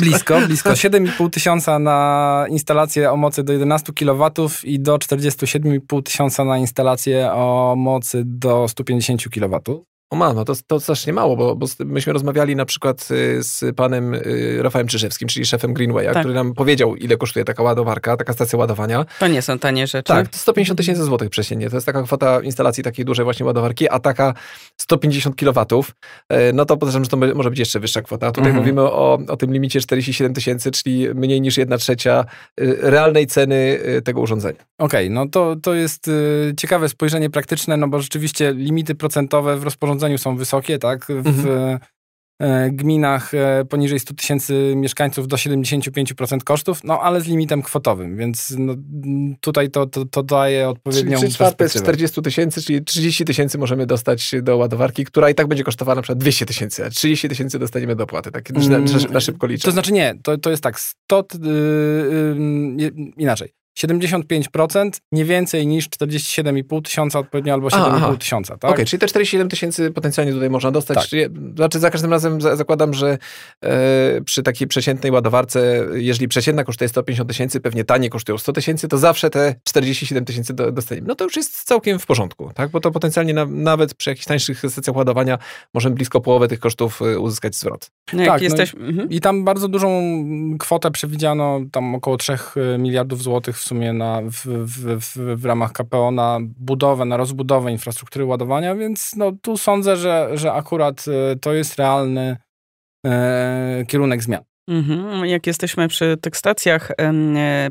blisko, 0.00 0.40
blisko. 0.46 0.70
7,5 0.70 1.30
tysiąca 1.30 1.78
na 1.78 2.46
instalację 2.48 3.12
o 3.12 3.16
mocy 3.16 3.42
do 3.42 3.52
11 3.52 3.92
kW 3.92 4.30
i 4.64 4.80
do 4.80 4.96
47,5 4.96 6.02
tysiąca 6.02 6.44
na 6.44 6.58
instalację 6.58 7.32
o 7.32 7.45
mocy 7.76 8.24
do 8.24 8.66
150 8.68 9.30
kW. 9.30 9.56
O 10.10 10.16
ma, 10.16 10.32
no 10.32 10.44
to, 10.44 10.52
to 10.66 10.80
strasznie 10.80 11.12
mało, 11.12 11.36
bo, 11.36 11.56
bo 11.56 11.66
myśmy 11.78 12.12
rozmawiali 12.12 12.56
na 12.56 12.64
przykład 12.64 13.08
y, 13.10 13.42
z 13.42 13.76
panem 13.76 14.14
y, 14.14 14.58
Rafałem 14.62 14.88
Czyżewskim, 14.88 15.28
czyli 15.28 15.46
szefem 15.46 15.74
Greenwaya, 15.74 16.06
tak. 16.12 16.18
który 16.18 16.34
nam 16.34 16.54
powiedział, 16.54 16.96
ile 16.96 17.16
kosztuje 17.16 17.44
taka 17.44 17.62
ładowarka, 17.62 18.16
taka 18.16 18.32
stacja 18.32 18.58
ładowania. 18.58 19.04
To 19.18 19.28
nie 19.28 19.42
są 19.42 19.58
tanie 19.58 19.86
rzeczy. 19.86 20.08
Tak, 20.08 20.28
to 20.28 20.38
150 20.38 20.78
tysięcy 20.78 21.04
złotych 21.04 21.30
przeciętnie. 21.30 21.70
To 21.70 21.76
jest 21.76 21.86
taka 21.86 22.02
kwota 22.02 22.40
instalacji 22.40 22.84
takiej 22.84 23.04
dużej 23.04 23.24
właśnie 23.24 23.46
ładowarki, 23.46 23.88
a 23.88 23.98
taka 23.98 24.34
150 24.76 25.36
kW, 25.36 25.84
e, 26.28 26.52
no 26.52 26.64
to 26.64 26.76
podejrzewam, 26.76 27.04
że 27.04 27.10
to 27.10 27.16
może 27.16 27.50
być 27.50 27.58
jeszcze 27.58 27.80
wyższa 27.80 28.02
kwota. 28.02 28.32
Tutaj 28.32 28.50
mhm. 28.50 28.56
mówimy 28.56 28.82
o, 28.82 29.18
o 29.28 29.36
tym 29.36 29.52
limicie 29.52 29.80
47 29.80 30.34
tysięcy, 30.34 30.70
czyli 30.70 31.08
mniej 31.14 31.40
niż 31.40 31.56
1 31.56 31.78
trzecia 31.78 32.24
y, 32.60 32.76
realnej 32.80 33.26
ceny 33.26 33.78
tego 34.04 34.20
urządzenia. 34.20 34.58
Okej, 34.78 35.06
okay, 35.06 35.10
no 35.10 35.28
to, 35.28 35.56
to 35.62 35.74
jest 35.74 36.10
ciekawe 36.56 36.88
spojrzenie 36.88 37.30
praktyczne, 37.30 37.76
no 37.76 37.88
bo 37.88 38.00
rzeczywiście 38.00 38.52
limity 38.52 38.94
procentowe 38.94 39.56
w 39.56 39.64
rozporządzeniu 39.64 39.95
są 40.18 40.36
wysokie, 40.36 40.78
tak? 40.78 41.06
W, 41.06 41.26
mhm 41.26 41.78
e, 42.38 42.70
gminach 42.70 43.34
e, 43.34 43.64
poniżej 43.64 44.00
100 44.00 44.14
tysięcy 44.14 44.72
mieszkańców 44.76 45.28
do 45.28 45.36
75% 45.36 46.42
kosztów, 46.44 46.84
no 46.84 47.00
ale 47.00 47.20
z 47.20 47.26
limitem 47.26 47.62
kwotowym, 47.62 48.16
więc 48.16 48.54
no, 48.58 48.74
tutaj 49.40 49.70
to, 49.70 49.86
to, 49.86 50.04
to 50.04 50.22
daje 50.22 50.68
odpowiednią 50.68 51.18
Czyli 51.18 51.28
3 51.28 51.34
czwarte 51.34 51.68
z 51.68 51.74
40 51.74 52.22
tysięcy, 52.22 52.62
czyli 52.62 52.84
30 52.84 53.24
tysięcy 53.24 53.58
możemy 53.58 53.86
dostać 53.86 54.30
do 54.42 54.56
ładowarki, 54.56 55.04
która 55.04 55.30
i 55.30 55.34
tak 55.34 55.46
będzie 55.46 55.64
kosztowała 55.64 55.94
na 55.94 56.02
przykład 56.02 56.18
200 56.18 56.46
tysięcy, 56.46 56.84
a 56.84 56.90
30 56.90 57.28
tysięcy 57.28 57.58
dostaniemy 57.58 57.96
dopłaty, 57.96 58.30
tak 58.30 58.50
na, 58.50 58.78
na, 58.78 59.08
na 59.10 59.20
szybko 59.20 59.46
liczę. 59.46 59.64
To 59.64 59.72
znaczy 59.72 59.92
nie, 59.92 60.14
to, 60.22 60.38
to 60.38 60.50
jest 60.50 60.62
tak, 60.62 60.80
100, 60.80 61.24
yy, 61.42 62.76
yy, 62.78 62.92
inaczej. 63.16 63.65
75% 63.78 64.90
nie 65.12 65.24
więcej 65.24 65.66
niż 65.66 65.88
47,5 65.88 66.82
tysiąca 66.82 67.18
odpowiednio 67.18 67.54
albo 67.54 67.68
7,5 67.68 68.18
tysiąca. 68.18 68.54
Tak? 68.54 68.70
Okej, 68.70 68.72
okay, 68.72 68.86
czyli 68.86 69.00
te 69.00 69.06
47 69.06 69.48
tysięcy 69.48 69.90
potencjalnie 69.90 70.32
tutaj 70.32 70.50
można 70.50 70.70
dostać. 70.70 70.98
Tak. 70.98 71.06
Czyli, 71.06 71.24
znaczy 71.56 71.78
za 71.78 71.90
każdym 71.90 72.10
razem 72.10 72.40
za, 72.40 72.56
zakładam, 72.56 72.94
że 72.94 73.18
e, 73.64 74.20
przy 74.24 74.42
takiej 74.42 74.68
przeciętnej 74.68 75.12
ładowarce, 75.12 75.86
jeżeli 75.94 76.28
przeciętna 76.28 76.64
kosztuje 76.64 76.88
150 76.88 77.28
tysięcy, 77.28 77.60
pewnie 77.60 77.84
tanie 77.84 78.10
kosztują 78.10 78.38
100 78.38 78.52
tysięcy, 78.52 78.88
to 78.88 78.98
zawsze 78.98 79.30
te 79.30 79.54
47 79.64 80.24
tysięcy 80.24 80.54
do, 80.54 80.72
dostaniemy. 80.72 81.06
No 81.08 81.14
to 81.14 81.24
już 81.24 81.36
jest 81.36 81.64
całkiem 81.64 81.98
w 81.98 82.06
porządku, 82.06 82.50
tak? 82.54 82.70
bo 82.70 82.80
to 82.80 82.90
potencjalnie 82.90 83.34
na, 83.34 83.46
nawet 83.46 83.94
przy 83.94 84.10
jakichś 84.10 84.26
tańszych 84.26 84.62
stacjach 84.68 84.96
ładowania 84.96 85.38
możemy 85.74 85.94
blisko 85.94 86.20
połowę 86.20 86.48
tych 86.48 86.60
kosztów 86.60 87.02
e, 87.02 87.18
uzyskać 87.18 87.56
zwrot. 87.56 87.90
No 88.12 88.26
tak, 88.26 88.42
jesteś... 88.42 88.74
no 88.74 88.86
mhm. 88.86 89.10
i 89.10 89.20
tam 89.20 89.44
bardzo 89.44 89.68
dużą 89.68 90.16
kwotę 90.58 90.90
przewidziano, 90.90 91.60
tam 91.72 91.94
około 91.94 92.16
3 92.16 92.32
e, 92.32 92.78
miliardów 92.78 93.22
złotych 93.22 93.58
w 93.58 93.65
sumie 93.66 93.92
na, 93.92 94.22
w, 94.22 94.46
w, 94.46 95.00
w, 95.00 95.40
w, 95.40 95.44
ramach 95.44 95.72
KPO 95.72 96.10
na 96.10 96.38
budowę, 96.42 97.04
na 97.04 97.16
rozbudowę 97.16 97.72
infrastruktury 97.72 98.24
ładowania, 98.24 98.74
więc 98.74 99.16
no, 99.16 99.32
tu 99.42 99.56
sądzę, 99.56 99.96
że, 99.96 100.30
że 100.34 100.52
akurat 100.52 101.04
e, 101.08 101.36
to 101.36 101.52
jest 101.52 101.76
realny 101.76 102.36
e, 103.06 103.84
kierunek 103.88 104.22
zmian. 104.22 104.44
Mhm. 104.68 105.26
Jak 105.26 105.46
jesteśmy 105.46 105.88
przy 105.88 106.16
tych 106.20 106.36
stacjach, 106.36 106.90
e, 106.90 107.12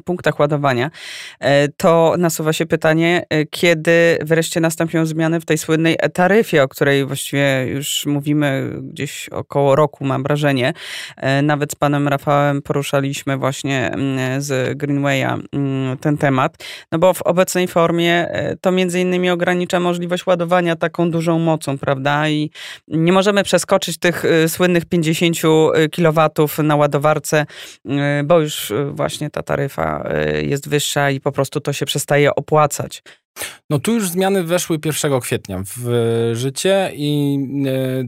punktach 0.05 0.39
ładowania, 0.39 0.91
e, 1.39 1.67
to 1.67 2.15
nasuwa 2.17 2.53
się 2.53 2.65
pytanie, 2.65 3.23
e, 3.29 3.45
kiedy 3.45 4.17
wreszcie 4.21 4.59
nastąpią 4.59 5.05
zmiany 5.05 5.39
w 5.39 5.45
tej 5.45 5.57
słynnej 5.57 5.97
taryfie, 6.13 6.63
o 6.63 6.67
której 6.67 7.05
właściwie 7.05 7.67
już 7.67 8.05
mówimy 8.05 8.71
gdzieś 8.81 9.29
około 9.29 9.75
roku, 9.75 10.05
mam 10.05 10.23
wrażenie. 10.23 10.73
Nawet 11.43 11.71
z 11.71 11.75
panem 11.75 12.07
Rafałem 12.07 12.61
poruszaliśmy 12.61 13.37
właśnie 13.37 13.91
z 14.37 14.77
Greenwaya 14.77 15.39
mm, 15.53 15.97
ten 15.97 16.17
temat, 16.17 16.57
no 16.91 16.99
bo 16.99 17.13
w 17.13 17.21
obecnej 17.21 17.67
formie 17.67 18.27
to 18.61 18.71
między 18.71 18.99
innymi 18.99 19.29
ogranicza 19.29 19.79
możliwość 19.79 20.27
ładowania 20.27 20.75
taką 20.75 21.11
dużą 21.11 21.39
mocą, 21.39 21.77
prawda? 21.77 22.29
I 22.29 22.51
nie 22.87 23.13
możemy 23.13 23.43
przeskoczyć 23.43 23.97
tych 23.97 24.23
słynnych 24.47 24.85
50 24.85 25.37
kW 25.91 26.29
na 26.63 26.75
ładowarce, 26.85 27.45
y, 27.85 28.23
bo 28.23 28.39
już 28.39 28.71
y, 28.71 28.91
właśnie 28.91 29.29
ta 29.29 29.43
taryfa 29.43 30.09
y, 30.39 30.45
jest 30.45 30.69
wyższa 30.69 31.11
i 31.11 31.19
po 31.19 31.31
prostu 31.31 31.61
to 31.61 31.73
się 31.73 31.85
przestaje 31.85 32.35
opłacać. 32.35 33.03
No 33.69 33.79
tu 33.79 33.93
już 33.93 34.09
zmiany 34.09 34.43
weszły 34.43 34.77
1 34.85 35.19
kwietnia 35.19 35.63
w 35.77 36.31
życie 36.33 36.91
i 36.95 37.39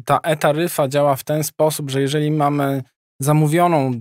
ta 0.05 0.19
e-taryfa 0.23 0.87
działa 0.87 1.15
w 1.15 1.23
ten 1.23 1.43
sposób, 1.43 1.89
że 1.89 2.01
jeżeli 2.01 2.31
mamy 2.31 2.83
zamówioną, 3.21 3.91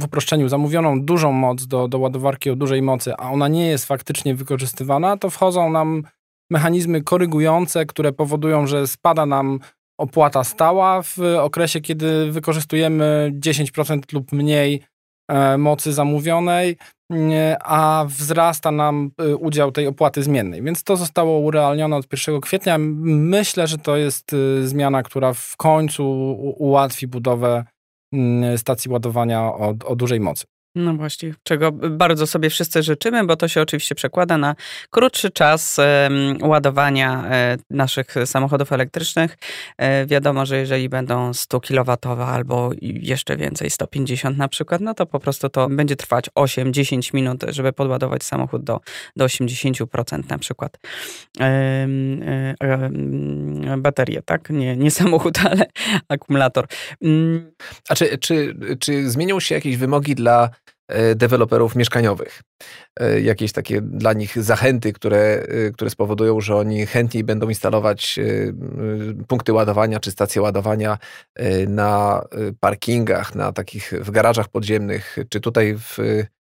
w 0.00 0.04
uproszczeniu, 0.04 0.48
zamówioną 0.48 1.04
dużą 1.04 1.32
moc 1.32 1.66
do, 1.66 1.88
do 1.88 1.98
ładowarki 1.98 2.50
o 2.50 2.56
dużej 2.56 2.82
mocy, 2.82 3.14
a 3.18 3.30
ona 3.30 3.48
nie 3.48 3.66
jest 3.66 3.86
faktycznie 3.86 4.34
wykorzystywana, 4.34 5.16
to 5.16 5.30
wchodzą 5.30 5.70
nam 5.70 6.02
mechanizmy 6.50 7.02
korygujące, 7.02 7.86
które 7.86 8.12
powodują, 8.12 8.66
że 8.66 8.86
spada 8.86 9.26
nam 9.26 9.60
opłata 9.98 10.44
stała 10.44 11.02
w 11.02 11.18
okresie, 11.40 11.80
kiedy 11.80 12.32
wykorzystujemy 12.32 13.32
10% 13.34 14.00
lub 14.12 14.32
mniej 14.32 14.82
e, 15.28 15.58
mocy 15.58 15.92
zamówionej, 15.92 16.76
a 17.64 18.04
wzrasta 18.08 18.70
nam 18.70 19.10
e, 19.18 19.36
udział 19.36 19.72
tej 19.72 19.86
opłaty 19.86 20.22
zmiennej. 20.22 20.62
Więc 20.62 20.84
to 20.84 20.96
zostało 20.96 21.38
urealnione 21.38 21.96
od 21.96 22.06
1 22.12 22.40
kwietnia. 22.40 22.76
Myślę, 22.78 23.66
że 23.66 23.78
to 23.78 23.96
jest 23.96 24.32
e, 24.32 24.66
zmiana, 24.66 25.02
która 25.02 25.32
w 25.32 25.56
końcu 25.56 26.04
ułatwi 26.58 27.06
budowę 27.06 27.64
stacji 28.56 28.90
ładowania 28.90 29.42
o, 29.42 29.74
o 29.84 29.96
dużej 29.96 30.20
mocy. 30.20 30.44
No 30.74 30.94
właśnie, 30.94 31.34
czego 31.42 31.72
bardzo 31.72 32.26
sobie 32.26 32.50
wszyscy 32.50 32.82
życzymy, 32.82 33.24
bo 33.24 33.36
to 33.36 33.48
się 33.48 33.62
oczywiście 33.62 33.94
przekłada 33.94 34.38
na 34.38 34.54
krótszy 34.90 35.30
czas 35.30 35.76
ładowania 36.42 37.24
e, 37.30 37.56
naszych 37.70 38.14
samochodów 38.24 38.72
elektrycznych. 38.72 39.38
E, 39.78 40.06
wiadomo, 40.06 40.46
że 40.46 40.56
jeżeli 40.56 40.88
będą 40.88 41.34
100 41.34 41.60
kW 41.60 41.96
albo 42.26 42.70
jeszcze 42.80 43.36
więcej, 43.36 43.70
150 43.70 44.38
na 44.38 44.48
przykład, 44.48 44.80
no 44.80 44.94
to 44.94 45.06
po 45.06 45.20
prostu 45.20 45.48
to 45.48 45.68
będzie 45.68 45.96
trwać 45.96 46.30
8-10 46.30 47.14
minut, 47.14 47.44
żeby 47.48 47.72
podładować 47.72 48.24
samochód 48.24 48.64
do, 48.64 48.80
do 49.16 49.26
80% 49.26 50.28
na 50.28 50.38
przykład. 50.38 50.78
E, 51.40 51.88
baterię, 53.78 54.22
tak? 54.22 54.50
Nie, 54.50 54.76
nie 54.76 54.90
samochód, 54.90 55.38
ale 55.50 55.66
akumulator. 56.08 56.66
Mm. 57.02 57.52
A 57.88 57.94
czy, 57.94 58.18
czy, 58.18 58.56
czy 58.80 59.10
zmienią 59.10 59.40
się 59.40 59.54
jakieś 59.54 59.76
wymogi 59.76 60.14
dla 60.14 60.50
deweloperów 61.14 61.76
mieszkaniowych. 61.76 62.42
E, 63.00 63.20
jakieś 63.20 63.52
takie 63.52 63.80
dla 63.80 64.12
nich 64.12 64.42
zachęty, 64.42 64.92
które, 64.92 65.18
e, 65.18 65.70
które 65.70 65.90
spowodują, 65.90 66.40
że 66.40 66.56
oni 66.56 66.86
chętniej 66.86 67.24
będą 67.24 67.48
instalować 67.48 68.20
punkty 69.28 69.52
ładowania 69.52 70.00
czy 70.00 70.10
stacje 70.10 70.42
ładowania 70.42 70.98
na 71.68 72.22
parkingach, 72.60 73.34
na 73.34 73.52
takich 73.52 73.92
w 74.00 74.10
garażach 74.10 74.48
podziemnych. 74.48 75.16
Czy 75.28 75.40
tutaj 75.40 75.74
w 75.78 75.98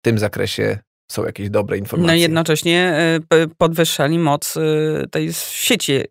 tym 0.02 0.20
zakresie 0.20 0.78
są 1.12 1.26
jakieś 1.26 1.50
dobre 1.50 1.78
informacje. 1.78 2.08
No 2.08 2.22
jednocześnie 2.22 2.94
podwyższali 3.58 4.20
moc 4.20 4.56
tej 5.12 5.34
sieci 5.34 6.04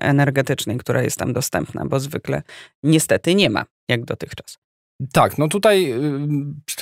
energetycznej, 0.00 0.78
która 0.78 1.02
jest 1.02 1.18
tam 1.18 1.32
dostępna, 1.32 1.84
bo 1.86 2.00
zwykle 2.00 2.42
niestety 2.82 3.34
nie 3.34 3.50
ma, 3.50 3.64
jak 3.88 4.04
dotychczas. 4.04 4.63
Tak, 5.12 5.38
no 5.38 5.48
tutaj 5.48 5.92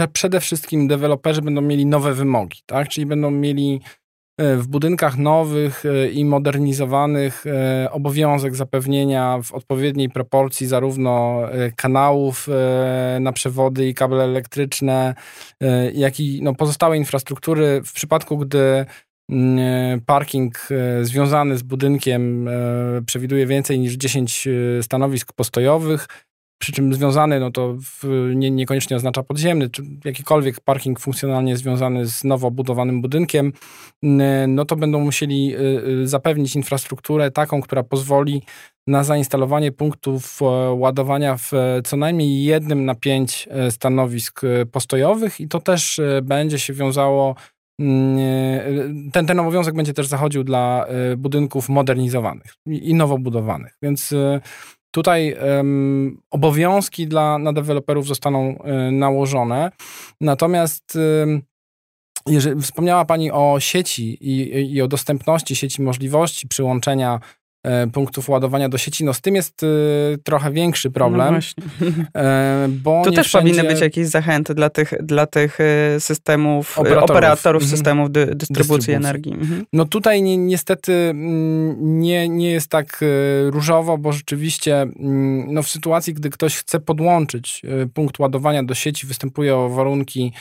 y, 0.00 0.08
przede 0.12 0.40
wszystkim 0.40 0.88
deweloperzy 0.88 1.42
będą 1.42 1.60
mieli 1.60 1.86
nowe 1.86 2.14
wymogi, 2.14 2.60
tak? 2.66 2.88
Czyli 2.88 3.06
będą 3.06 3.30
mieli 3.30 3.80
y, 4.40 4.56
w 4.56 4.66
budynkach 4.66 5.18
nowych 5.18 5.84
y, 5.84 6.10
i 6.10 6.24
modernizowanych 6.24 7.44
obowiązek 7.90 8.56
zapewnienia 8.56 9.38
w 9.42 9.52
odpowiedniej 9.52 10.10
proporcji 10.10 10.66
zarówno 10.66 11.42
kanałów 11.76 12.48
na 13.20 13.32
przewody 13.32 13.88
i 13.88 13.94
kable 13.94 14.24
elektryczne, 14.24 15.14
jak 15.94 16.20
i 16.20 16.42
no, 16.42 16.54
pozostałej 16.54 16.98
infrastruktury 16.98 17.80
w 17.84 17.92
przypadku, 17.92 18.38
gdy 18.38 18.86
mm, 19.30 20.00
parking 20.00 20.68
związany 21.02 21.58
z 21.58 21.62
budynkiem 21.62 22.48
przewiduje 23.06 23.46
więcej 23.46 23.78
niż 23.78 23.94
10 23.94 24.48
stanowisk 24.82 25.32
postojowych, 25.32 26.08
przy 26.62 26.72
czym 26.72 26.94
związany, 26.94 27.40
no 27.40 27.50
to 27.50 27.76
w, 27.78 28.30
nie, 28.34 28.50
niekoniecznie 28.50 28.96
oznacza 28.96 29.22
podziemny, 29.22 29.70
czy 29.70 29.82
jakikolwiek 30.04 30.60
parking 30.60 31.00
funkcjonalnie 31.00 31.56
związany 31.56 32.06
z 32.06 32.24
nowo 32.24 32.50
budowanym 32.50 33.02
budynkiem, 33.02 33.52
no 34.48 34.64
to 34.64 34.76
będą 34.76 35.00
musieli 35.00 35.56
y, 35.56 35.58
y, 36.02 36.06
zapewnić 36.08 36.56
infrastrukturę 36.56 37.30
taką, 37.30 37.62
która 37.62 37.82
pozwoli 37.82 38.42
na 38.86 39.04
zainstalowanie 39.04 39.72
punktów 39.72 40.42
e, 40.42 40.44
ładowania 40.72 41.36
w 41.36 41.50
co 41.84 41.96
najmniej 41.96 42.44
jednym 42.44 42.84
na 42.84 42.94
pięć 42.94 43.48
e, 43.50 43.70
stanowisk 43.70 44.44
e, 44.44 44.66
postojowych 44.66 45.40
i 45.40 45.48
to 45.48 45.60
też 45.60 46.00
będzie 46.22 46.58
się 46.58 46.72
wiązało 46.72 47.34
ten, 49.12 49.26
ten 49.26 49.40
obowiązek 49.40 49.74
będzie 49.74 49.94
też 49.94 50.06
zachodził 50.06 50.44
dla 50.44 50.86
budynków 51.16 51.68
modernizowanych 51.68 52.54
i 52.66 52.94
nowo 52.94 53.18
budowanych. 53.18 53.76
Więc 53.82 54.14
Tutaj 54.94 55.36
um, 55.56 56.20
obowiązki 56.30 57.06
dla, 57.06 57.38
na 57.38 57.52
deweloperów 57.52 58.06
zostaną 58.06 58.58
y, 58.88 58.92
nałożone. 58.92 59.70
Natomiast 60.20 60.96
y, 60.96 61.42
jeżeli 62.26 62.60
wspomniała 62.60 63.04
Pani 63.04 63.30
o 63.30 63.56
sieci 63.60 64.18
i, 64.20 64.74
i 64.74 64.82
o 64.82 64.88
dostępności 64.88 65.56
sieci, 65.56 65.82
możliwości 65.82 66.48
przyłączenia 66.48 67.20
punktów 67.92 68.28
ładowania 68.28 68.68
do 68.68 68.78
sieci. 68.78 69.04
No 69.04 69.14
z 69.14 69.20
tym 69.20 69.34
jest 69.34 69.62
y, 69.62 69.66
trochę 70.24 70.50
większy 70.50 70.90
problem. 70.90 71.38
No 71.80 71.86
e, 72.20 72.68
bo 72.68 73.02
tu 73.04 73.12
też 73.12 73.26
wszędzie... 73.26 73.50
powinny 73.50 73.68
być 73.68 73.80
jakieś 73.80 74.06
zachęty 74.06 74.54
dla 74.54 74.70
tych, 74.70 74.94
dla 75.02 75.26
tych 75.26 75.58
systemów, 75.98 76.78
operatorów, 76.78 77.10
operatorów 77.10 77.62
mhm. 77.62 77.76
systemów 77.76 78.12
dy, 78.12 78.20
dystrybucji, 78.20 78.46
dystrybucji, 78.48 78.92
energii. 78.92 79.32
Mhm. 79.32 79.66
No 79.72 79.84
tutaj 79.84 80.22
ni 80.22 80.38
niestety 80.38 80.92
mm, 80.92 82.00
nie, 82.00 82.28
nie 82.28 82.50
jest 82.50 82.68
tak 82.68 83.00
różowo, 83.46 83.98
bo 83.98 84.12
rzeczywiście 84.12 84.82
mm, 84.82 85.54
no 85.54 85.62
w 85.62 85.68
sytuacji, 85.68 86.14
gdy 86.14 86.30
ktoś 86.30 86.56
chce 86.56 86.80
podłączyć 86.80 87.62
punkt 87.94 88.18
ładowania 88.18 88.62
do 88.62 88.74
sieci, 88.74 89.06
występuje 89.06 89.56
o 89.56 89.68
warunki 89.68 90.32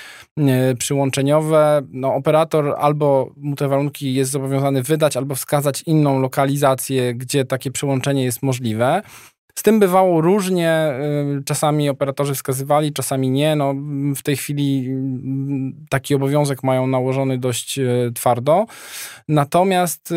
przyłączeniowe, 0.78 1.82
no 1.92 2.16
operator 2.16 2.76
albo 2.78 3.32
mu 3.38 3.56
te 3.56 3.68
warunki 3.68 4.14
jest 4.14 4.32
zobowiązany 4.32 4.84
wydać, 4.84 5.18
albo 5.18 5.36
wskazać 5.36 5.84
inną 5.86 6.20
lokalizację 6.20 7.11
gdzie 7.14 7.46
takie 7.46 7.72
przyłączenie 7.72 8.24
jest 8.24 8.44
możliwe. 8.44 9.02
Z 9.56 9.64
tym 9.64 9.80
bywało 9.80 10.22
różnie, 10.22 10.94
y, 11.40 11.44
czasami 11.44 11.90
operatorzy 11.90 12.36
wskazywali, 12.36 12.94
czasami 12.94 13.30
nie. 13.30 13.56
No, 13.56 13.74
w 14.16 14.22
tej 14.24 14.38
chwili 14.38 14.88
mm, 14.90 15.86
taki 15.90 16.16
obowiązek 16.16 16.64
mają 16.64 16.88
nałożony 16.88 17.38
dość 17.38 17.80
y, 17.80 18.12
twardo. 18.16 18.66
Natomiast 19.28 20.12
y, 20.12 20.16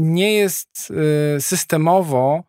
nie 0.00 0.32
jest 0.32 0.92
systemowo 1.38 2.42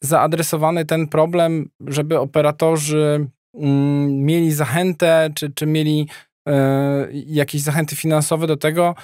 zaadresowany 0.00 0.84
ten 0.84 1.08
problem, 1.08 1.68
żeby 1.86 2.18
operatorzy 2.18 3.26
mm, 3.54 4.24
mieli 4.24 4.52
zachętę, 4.52 5.30
czy, 5.34 5.50
czy 5.50 5.66
mieli 5.66 6.08
jakieś 7.12 7.62
zachęty 7.62 7.96
finansowe 7.96 8.46
do 8.46 8.56
tego, 8.56 8.94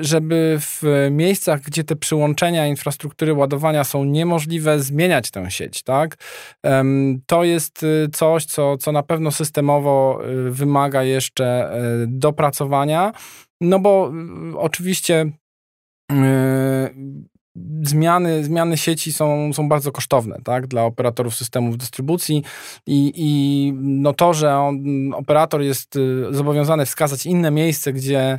żeby 0.00 0.56
w 0.60 0.82
miejscach, 1.10 1.60
gdzie 1.60 1.84
te 1.84 1.96
przyłączenia 1.96 2.66
infrastruktury 2.66 3.34
ładowania 3.34 3.84
są 3.84 4.04
niemożliwe, 4.04 4.80
zmieniać 4.80 5.30
tę 5.30 5.50
sieć, 5.50 5.82
tak? 5.82 6.16
To 7.26 7.44
jest 7.44 7.82
y, 7.82 8.08
coś, 8.12 8.44
co, 8.44 8.76
co 8.76 8.92
na 8.92 9.02
pewno 9.02 9.30
systemowo 9.30 10.20
y, 10.48 10.50
wymaga 10.50 11.02
jeszcze 11.02 11.44
e, 11.44 11.80
dopracowania, 12.08 13.12
no 13.60 13.78
bo 13.78 14.12
y, 14.52 14.58
oczywiście 14.58 15.30
zmiany, 17.82 18.44
zmiany 18.44 18.76
sieci 18.76 19.12
są, 19.12 19.52
są 19.52 19.68
bardzo 19.68 19.92
kosztowne 19.92 20.38
tak, 20.44 20.66
dla 20.66 20.84
operatorów 20.84 21.34
systemów 21.34 21.76
dystrybucji 21.76 22.42
i, 22.86 23.12
i 23.16 23.72
no 23.76 24.12
to, 24.12 24.34
że 24.34 24.56
on, 24.56 24.78
operator 25.14 25.62
jest 25.62 25.98
zobowiązany 26.30 26.86
wskazać 26.86 27.26
inne 27.26 27.50
miejsce, 27.50 27.92
gdzie 27.92 28.38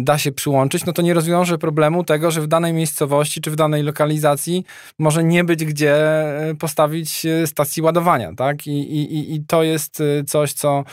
da 0.00 0.18
się 0.18 0.32
przyłączyć, 0.32 0.84
no 0.84 0.92
to 0.92 1.02
nie 1.02 1.14
rozwiąże 1.14 1.58
problemu 1.58 2.04
tego, 2.04 2.30
że 2.30 2.40
w 2.40 2.46
danej 2.46 2.72
miejscowości 2.72 3.40
czy 3.40 3.50
w 3.50 3.56
danej 3.56 3.82
lokalizacji 3.82 4.64
może 4.98 5.24
nie 5.24 5.44
być 5.44 5.64
gdzie 5.64 5.94
e, 5.94 6.54
postawić 6.54 7.26
e, 7.26 7.46
stacji 7.46 7.82
ładowania, 7.82 8.34
tak? 8.34 8.66
I, 8.66 8.70
i, 8.70 9.34
i 9.34 9.44
to 9.46 9.62
jest 9.62 10.02
coś, 10.26 10.52
co, 10.52 10.84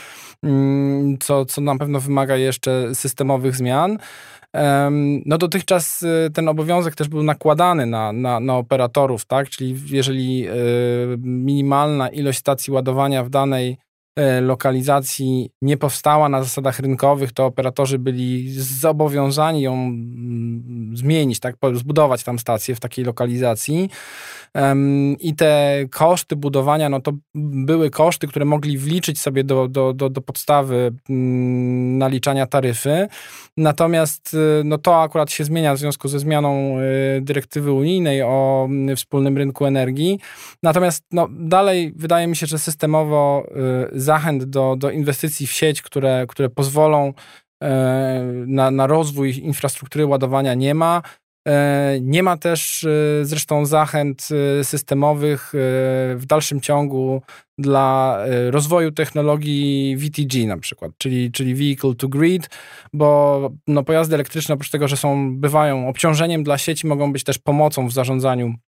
mm, 0.42 1.18
co, 1.18 1.44
co 1.44 1.60
na 1.60 1.78
pewno 1.78 2.00
wymaga 2.00 2.36
jeszcze 2.36 2.94
systemowych 2.94 3.56
zmian. 3.56 3.98
No 5.26 5.38
dotychczas 5.38 6.04
ten 6.34 6.48
obowiązek 6.48 6.94
też 6.94 7.08
był 7.08 7.22
nakładany 7.22 7.86
na, 7.86 8.12
na, 8.12 8.40
na 8.40 8.56
operatorów, 8.56 9.24
tak? 9.24 9.48
Czyli 9.48 9.76
jeżeli 9.86 10.46
minimalna 11.18 12.08
ilość 12.08 12.38
stacji 12.38 12.72
ładowania 12.72 13.24
w 13.24 13.30
danej 13.30 13.76
E, 13.76 13.91
lokalizacji 14.40 15.50
nie 15.62 15.76
powstała 15.76 16.28
na 16.28 16.42
zasadach 16.42 16.78
rynkowych, 16.78 17.32
to 17.32 17.46
operatorzy 17.46 17.98
byli 17.98 18.52
zobowiązani 18.60 19.62
ją 19.62 19.72
mm, 19.74 20.96
zmienić, 20.96 21.40
tak, 21.40 21.56
zbudować 21.74 22.24
tam 22.24 22.38
stację 22.38 22.74
w 22.74 22.80
takiej 22.80 23.04
lokalizacji. 23.04 23.90
I 25.20 25.34
te 25.34 25.84
koszty 25.90 26.36
budowania, 26.36 26.88
no 26.88 27.00
to 27.00 27.12
były 27.34 27.90
koszty, 27.90 28.26
które 28.26 28.44
mogli 28.44 28.78
wliczyć 28.78 29.20
sobie 29.20 29.44
do, 29.44 29.68
do, 29.68 29.92
do, 29.92 30.10
do 30.10 30.20
podstawy 30.20 30.92
mm, 31.10 31.98
naliczania 31.98 32.46
taryfy. 32.46 33.08
Natomiast 33.56 34.34
y, 34.34 34.64
no 34.64 34.78
to 34.78 35.02
akurat 35.02 35.30
się 35.30 35.44
zmienia 35.44 35.74
w 35.74 35.78
związku 35.78 36.08
ze 36.08 36.18
zmianą 36.18 36.80
y, 36.80 37.20
dyrektywy 37.20 37.72
unijnej 37.72 38.22
o 38.22 38.66
mm, 38.70 38.96
wspólnym 38.96 39.36
rynku 39.36 39.66
energii. 39.66 40.18
Natomiast 40.62 41.04
no, 41.12 41.28
dalej 41.30 41.92
wydaje 41.96 42.26
mi 42.26 42.36
się, 42.36 42.46
że 42.46 42.58
systemowo 42.58 43.46
y, 43.94 44.00
zachęt 44.00 44.44
do, 44.44 44.76
do 44.78 44.90
inwestycji 44.90 45.46
w 45.46 45.52
sieć, 45.52 45.82
które, 45.82 46.24
które 46.28 46.48
pozwolą 46.48 47.12
e, 47.62 48.22
na, 48.46 48.70
na 48.70 48.86
rozwój 48.86 49.38
infrastruktury 49.38 50.06
ładowania 50.06 50.54
nie 50.54 50.74
ma. 50.74 51.02
E, 51.48 51.98
nie 52.00 52.22
ma 52.22 52.36
też 52.36 52.84
e, 52.84 53.24
zresztą 53.24 53.66
zachęt 53.66 54.28
systemowych 54.62 55.50
w 56.16 56.22
dalszym 56.26 56.60
ciągu 56.60 57.22
dla 57.58 58.18
rozwoju 58.50 58.92
technologii 58.92 59.96
VTG 59.96 60.46
na 60.46 60.56
przykład, 60.56 60.92
czyli, 60.98 61.32
czyli 61.32 61.54
Vehicle 61.54 61.94
to 61.94 62.08
Grid, 62.08 62.50
bo 62.92 63.50
no, 63.66 63.82
pojazdy 63.82 64.14
elektryczne 64.14 64.54
oprócz 64.54 64.70
tego, 64.70 64.88
że 64.88 64.96
są, 64.96 65.36
bywają 65.40 65.88
obciążeniem 65.88 66.42
dla 66.42 66.58
sieci, 66.58 66.86
mogą 66.86 67.12
być 67.12 67.24
też 67.24 67.38
pomocą 67.38 67.88
w 67.88 67.92
zarządzaniu 67.92 68.54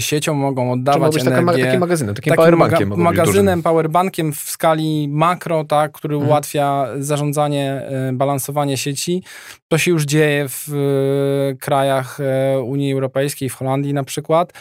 siecią 0.00 0.34
mogą 0.34 0.72
oddawać 0.72 1.14
Czy 1.14 1.20
energię. 1.20 1.52
Taka, 1.52 1.64
takim 1.64 1.80
magazynem, 1.80 2.14
takim, 2.14 2.30
takim 2.30 2.36
powerbankiem. 2.36 2.88
Maga 2.88 3.02
magazynem, 3.02 3.62
powerbankiem 3.62 4.32
w 4.32 4.38
skali 4.38 5.08
makro, 5.08 5.64
tak, 5.64 5.92
który 5.92 6.14
mhm. 6.14 6.30
ułatwia 6.30 6.86
zarządzanie, 6.98 7.72
e, 7.72 8.12
balansowanie 8.12 8.76
sieci. 8.76 9.22
To 9.68 9.78
się 9.78 9.90
już 9.90 10.04
dzieje 10.04 10.46
w 10.48 10.68
e, 10.68 11.56
krajach 11.56 12.18
Unii 12.64 12.92
Europejskiej, 12.92 13.48
w 13.48 13.54
Holandii 13.54 13.94
na 13.94 14.04
przykład. 14.04 14.52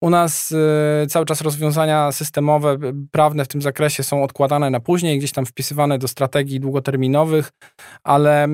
U 0.00 0.10
nas 0.10 0.52
y, 1.02 1.06
cały 1.08 1.26
czas 1.26 1.40
rozwiązania 1.40 2.12
systemowe, 2.12 2.76
prawne 3.10 3.44
w 3.44 3.48
tym 3.48 3.62
zakresie 3.62 4.02
są 4.02 4.22
odkładane 4.22 4.70
na 4.70 4.80
później, 4.80 5.18
gdzieś 5.18 5.32
tam 5.32 5.46
wpisywane 5.46 5.98
do 5.98 6.08
strategii 6.08 6.60
długoterminowych, 6.60 7.50
ale, 8.02 8.48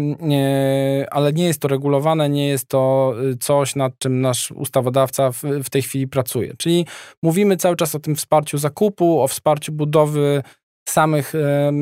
ale 1.11 1.33
nie 1.33 1.45
jest 1.45 1.61
to 1.61 1.69
regulowane, 1.69 2.29
nie 2.29 2.49
jest 2.49 2.69
to 2.69 3.15
y, 3.33 3.37
coś, 3.37 3.77
nad 3.77 3.99
czym 3.99 4.21
nasz 4.21 4.51
ustawodawca 4.51 5.33
w, 5.33 5.43
w 5.65 5.71
tej 5.71 5.83
chwili 5.83 6.09
pracuje. 6.09 6.55
Czyli 6.59 6.87
mówimy 7.23 7.57
cały 7.57 7.77
czas 7.77 7.95
o 7.95 8.01
tym 8.01 8.17
wsparciu 8.17 8.59
zakupu, 8.59 9.23
o 9.23 9.29
wsparciu 9.29 9.73
budowy 9.73 10.43
samych 10.91 11.35
e, 11.35 11.73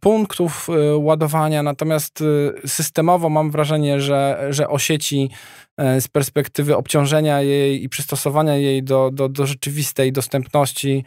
punktów 0.00 0.68
e, 0.68 0.96
ładowania, 0.96 1.62
natomiast 1.62 2.20
e, 2.20 2.68
systemowo 2.68 3.28
mam 3.28 3.50
wrażenie, 3.50 4.00
że, 4.00 4.46
że 4.50 4.68
o 4.68 4.78
sieci 4.78 5.30
z 6.00 6.08
perspektywy 6.08 6.76
obciążenia 6.76 7.42
jej 7.42 7.84
i 7.84 7.88
przystosowania 7.88 8.56
jej 8.56 8.82
do, 8.82 9.10
do, 9.10 9.28
do 9.28 9.46
rzeczywistej 9.46 10.12
dostępności 10.12 11.04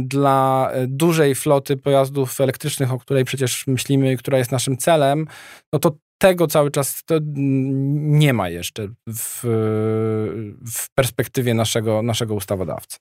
dla 0.00 0.70
dużej 0.86 1.34
floty 1.34 1.76
pojazdów 1.76 2.40
elektrycznych, 2.40 2.92
o 2.92 2.98
której 2.98 3.24
przecież 3.24 3.66
myślimy, 3.66 4.16
która 4.16 4.38
jest 4.38 4.52
naszym 4.52 4.76
celem, 4.76 5.26
no 5.72 5.78
to 5.78 5.92
tego 6.18 6.46
cały 6.46 6.70
czas 6.70 7.02
nie 7.30 8.32
ma 8.32 8.48
jeszcze 8.48 8.88
w, 9.06 9.40
w 10.72 10.94
perspektywie 10.94 11.54
naszego, 11.54 12.02
naszego 12.02 12.34
ustawodawcy. 12.34 12.98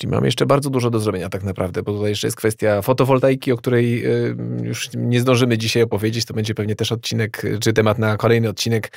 Czyli 0.00 0.10
mamy 0.10 0.26
jeszcze 0.26 0.46
bardzo 0.46 0.70
dużo 0.70 0.90
do 0.90 1.00
zrobienia 1.00 1.28
tak 1.28 1.42
naprawdę, 1.42 1.82
bo 1.82 1.92
tutaj 1.92 2.10
jeszcze 2.10 2.26
jest 2.26 2.36
kwestia 2.36 2.82
fotowoltaiki, 2.82 3.52
o 3.52 3.56
której 3.56 4.06
y, 4.06 4.36
już 4.62 4.90
nie 4.94 5.20
zdążymy 5.20 5.58
dzisiaj 5.58 5.82
opowiedzieć. 5.82 6.24
To 6.24 6.34
będzie 6.34 6.54
pewnie 6.54 6.76
też 6.76 6.92
odcinek, 6.92 7.42
czy 7.60 7.72
temat 7.72 7.98
na 7.98 8.16
kolejny 8.16 8.48
odcinek, 8.48 8.92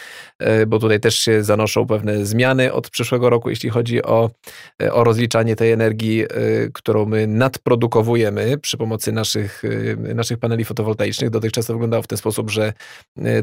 y, 0.62 0.66
bo 0.68 0.80
tutaj 0.80 1.00
też 1.00 1.16
się 1.16 1.44
zanoszą 1.44 1.88
pewne 1.88 2.26
zmiany 2.26 2.74
od 2.74 2.90
przyszłego 2.90 3.30
roku, 3.30 3.50
jeśli 3.50 3.70
chodzi 3.70 4.04
o, 4.04 4.30
y, 4.84 4.94
o 4.94 5.04
rozliczanie 5.04 5.56
tej 5.56 5.72
energii, 5.72 6.26
którą 6.74 7.06
my 7.06 7.28
nadprodukowujemy 7.28 8.58
przy 8.58 8.78
pomocy 8.78 9.12
naszych, 9.12 9.64
naszych 10.16 10.38
paneli 10.38 10.66
fotowoltaicznych. 10.66 11.30
Dotychczas 11.30 11.66
to 11.66 11.74
wyglądało 11.74 12.04
w 12.04 12.08
ten 12.08 12.18
sposób, 12.18 12.52
że 12.52 12.74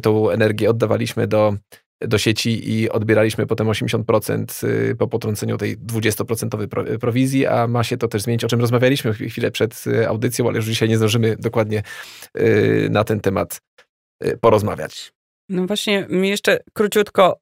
tą 0.03 0.31
energię 0.31 0.71
oddawaliśmy 0.71 1.27
do 1.27 1.55
do 2.01 2.19
sieci 2.19 2.71
i 2.71 2.91
odbieraliśmy 2.91 3.47
potem 3.47 3.67
80% 3.67 4.67
y, 4.67 4.97
po 4.97 5.09
potrąceniu 5.09 5.59
tej 5.59 5.79
20% 5.79 6.99
prowizji, 6.99 7.47
a 7.47 7.67
ma 7.67 7.85
się 7.85 7.97
to 7.97 8.09
też 8.09 8.23
zmienić, 8.23 8.45
o 8.45 8.49
czym 8.49 8.61
rozmawialiśmy 8.61 9.13
chwilę 9.13 9.51
przed 9.51 9.85
y, 9.87 10.09
audycją, 10.09 10.49
ale 10.49 10.57
już 10.57 10.67
dzisiaj 10.67 10.89
nie 10.89 10.97
zdążymy 10.97 11.37
dokładnie 11.37 11.83
y, 12.39 12.89
na 12.91 13.05
ten 13.05 13.21
temat 13.21 13.61
porozmawiać. 14.41 15.13
No 15.49 15.67
właśnie, 15.67 16.07
jeszcze 16.11 16.59
króciutko, 16.73 17.41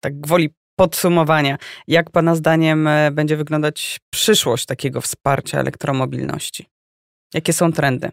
tak 0.00 0.20
gwoli 0.20 0.50
podsumowania, 0.76 1.58
jak 1.88 2.10
Pana 2.10 2.34
zdaniem 2.34 2.86
e, 2.86 3.10
będzie 3.10 3.36
wyglądać 3.36 4.00
przyszłość 4.12 4.66
takiego 4.66 5.00
wsparcia 5.00 5.60
elektromobilności? 5.60 6.66
Jakie 7.34 7.52
są 7.52 7.72
trendy? 7.72 8.10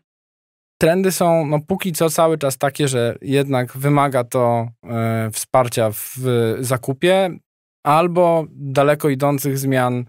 Trendy 0.81 1.11
są 1.11 1.45
no, 1.45 1.59
póki 1.67 1.91
co 1.91 2.09
cały 2.09 2.37
czas 2.37 2.57
takie, 2.57 2.87
że 2.87 3.17
jednak 3.21 3.77
wymaga 3.77 4.23
to 4.23 4.67
e, 4.83 5.29
wsparcia 5.31 5.91
w 5.91 6.17
zakupie 6.59 7.29
albo 7.85 8.45
daleko 8.51 9.09
idących 9.09 9.57
zmian 9.57 10.05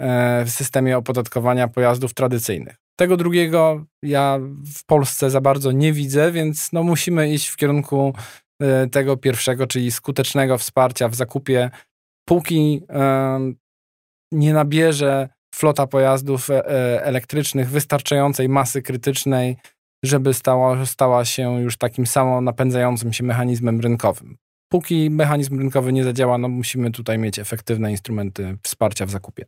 e, 0.00 0.44
w 0.44 0.50
systemie 0.50 0.98
opodatkowania 0.98 1.68
pojazdów 1.68 2.14
tradycyjnych. 2.14 2.76
Tego 2.98 3.16
drugiego 3.16 3.84
ja 4.02 4.38
w 4.76 4.84
Polsce 4.86 5.30
za 5.30 5.40
bardzo 5.40 5.72
nie 5.72 5.92
widzę, 5.92 6.32
więc 6.32 6.72
no, 6.72 6.82
musimy 6.82 7.30
iść 7.30 7.48
w 7.48 7.56
kierunku 7.56 8.14
e, 8.62 8.86
tego 8.86 9.16
pierwszego, 9.16 9.66
czyli 9.66 9.92
skutecznego 9.92 10.58
wsparcia 10.58 11.08
w 11.08 11.14
zakupie, 11.14 11.70
póki 12.28 12.82
nie 14.32 14.52
nabierze 14.52 15.28
flota 15.54 15.86
pojazdów 15.86 16.48
elektrycznych 17.00 17.70
wystarczającej 17.70 18.48
masy 18.48 18.82
krytycznej, 18.82 19.56
żeby 20.06 20.34
stała, 20.34 20.86
stała 20.86 21.24
się 21.24 21.60
już 21.62 21.76
takim 21.76 22.06
samo 22.06 22.40
napędzającym 22.40 23.12
się 23.12 23.24
mechanizmem 23.24 23.80
rynkowym. 23.80 24.36
Póki 24.68 25.10
mechanizm 25.10 25.58
rynkowy 25.58 25.92
nie 25.92 26.04
zadziała, 26.04 26.38
no 26.38 26.48
musimy 26.48 26.90
tutaj 26.90 27.18
mieć 27.18 27.38
efektywne 27.38 27.90
instrumenty 27.90 28.56
wsparcia 28.62 29.06
w 29.06 29.10
zakupie. 29.10 29.44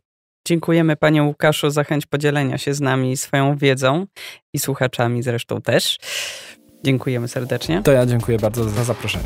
Dziękujemy 0.48 0.96
Panie 0.96 1.22
Łukaszu 1.22 1.70
za 1.70 1.84
chęć 1.84 2.06
podzielenia 2.06 2.58
się 2.58 2.74
z 2.74 2.80
nami 2.80 3.16
swoją 3.16 3.56
wiedzą 3.56 4.06
i 4.54 4.58
słuchaczami 4.58 5.22
zresztą 5.22 5.62
też. 5.62 5.98
Dziękujemy 6.84 7.28
serdecznie. 7.28 7.82
To 7.82 7.92
ja 7.92 8.06
dziękuję 8.06 8.38
bardzo 8.38 8.68
za 8.68 8.84
zaproszenie. 8.84 9.24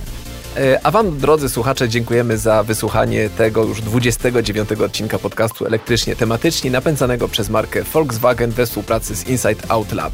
E, 0.56 0.80
a 0.82 0.90
Wam, 0.90 1.18
drodzy 1.18 1.48
słuchacze, 1.48 1.88
dziękujemy 1.88 2.38
za 2.38 2.62
wysłuchanie 2.62 3.30
tego 3.30 3.64
już 3.64 3.80
29 3.80 4.72
odcinka 4.72 5.18
podcastu 5.18 5.66
elektrycznie 5.66 6.16
tematycznie 6.16 6.70
napędzanego 6.70 7.28
przez 7.28 7.50
markę 7.50 7.82
Volkswagen 7.82 8.50
we 8.50 8.66
współpracy 8.66 9.16
z 9.16 9.28
Inside 9.28 9.60
Out 9.68 9.92
Lab. 9.92 10.12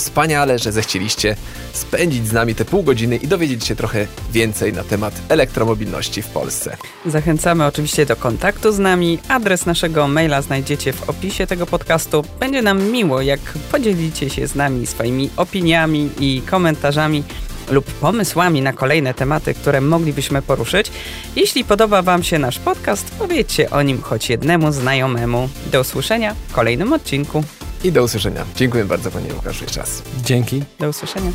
Wspaniale, 0.00 0.58
że 0.58 0.72
zechcieliście 0.72 1.36
spędzić 1.72 2.28
z 2.28 2.32
nami 2.32 2.54
te 2.54 2.64
pół 2.64 2.82
godziny 2.82 3.16
i 3.16 3.28
dowiedzieć 3.28 3.66
się 3.66 3.76
trochę 3.76 4.06
więcej 4.32 4.72
na 4.72 4.84
temat 4.84 5.14
elektromobilności 5.28 6.22
w 6.22 6.26
Polsce. 6.26 6.76
Zachęcamy 7.06 7.66
oczywiście 7.66 8.06
do 8.06 8.16
kontaktu 8.16 8.72
z 8.72 8.78
nami. 8.78 9.18
Adres 9.28 9.66
naszego 9.66 10.08
maila 10.08 10.42
znajdziecie 10.42 10.92
w 10.92 11.10
opisie 11.10 11.46
tego 11.46 11.66
podcastu. 11.66 12.24
Będzie 12.40 12.62
nam 12.62 12.90
miło, 12.90 13.20
jak 13.20 13.40
podzielicie 13.72 14.30
się 14.30 14.46
z 14.46 14.54
nami 14.54 14.86
swoimi 14.86 15.30
opiniami 15.36 16.10
i 16.20 16.42
komentarzami 16.46 17.24
lub 17.70 17.84
pomysłami 17.84 18.62
na 18.62 18.72
kolejne 18.72 19.14
tematy, 19.14 19.54
które 19.54 19.80
moglibyśmy 19.80 20.42
poruszyć. 20.42 20.90
Jeśli 21.36 21.64
podoba 21.64 22.02
Wam 22.02 22.22
się 22.22 22.38
nasz 22.38 22.58
podcast, 22.58 23.10
powiedzcie 23.18 23.70
o 23.70 23.82
nim 23.82 24.02
choć 24.02 24.30
jednemu 24.30 24.72
znajomemu. 24.72 25.48
Do 25.72 25.80
usłyszenia 25.80 26.34
w 26.48 26.52
kolejnym 26.52 26.92
odcinku. 26.92 27.44
I 27.84 27.92
do 27.92 28.02
usłyszenia. 28.04 28.44
Dziękuję 28.56 28.84
bardzo 28.84 29.10
Panie 29.10 29.34
Łukaszu 29.34 29.64
jeszcze 29.64 29.80
raz. 29.80 30.02
Dzięki. 30.24 30.62
Do 30.78 30.88
usłyszenia. 30.88 31.30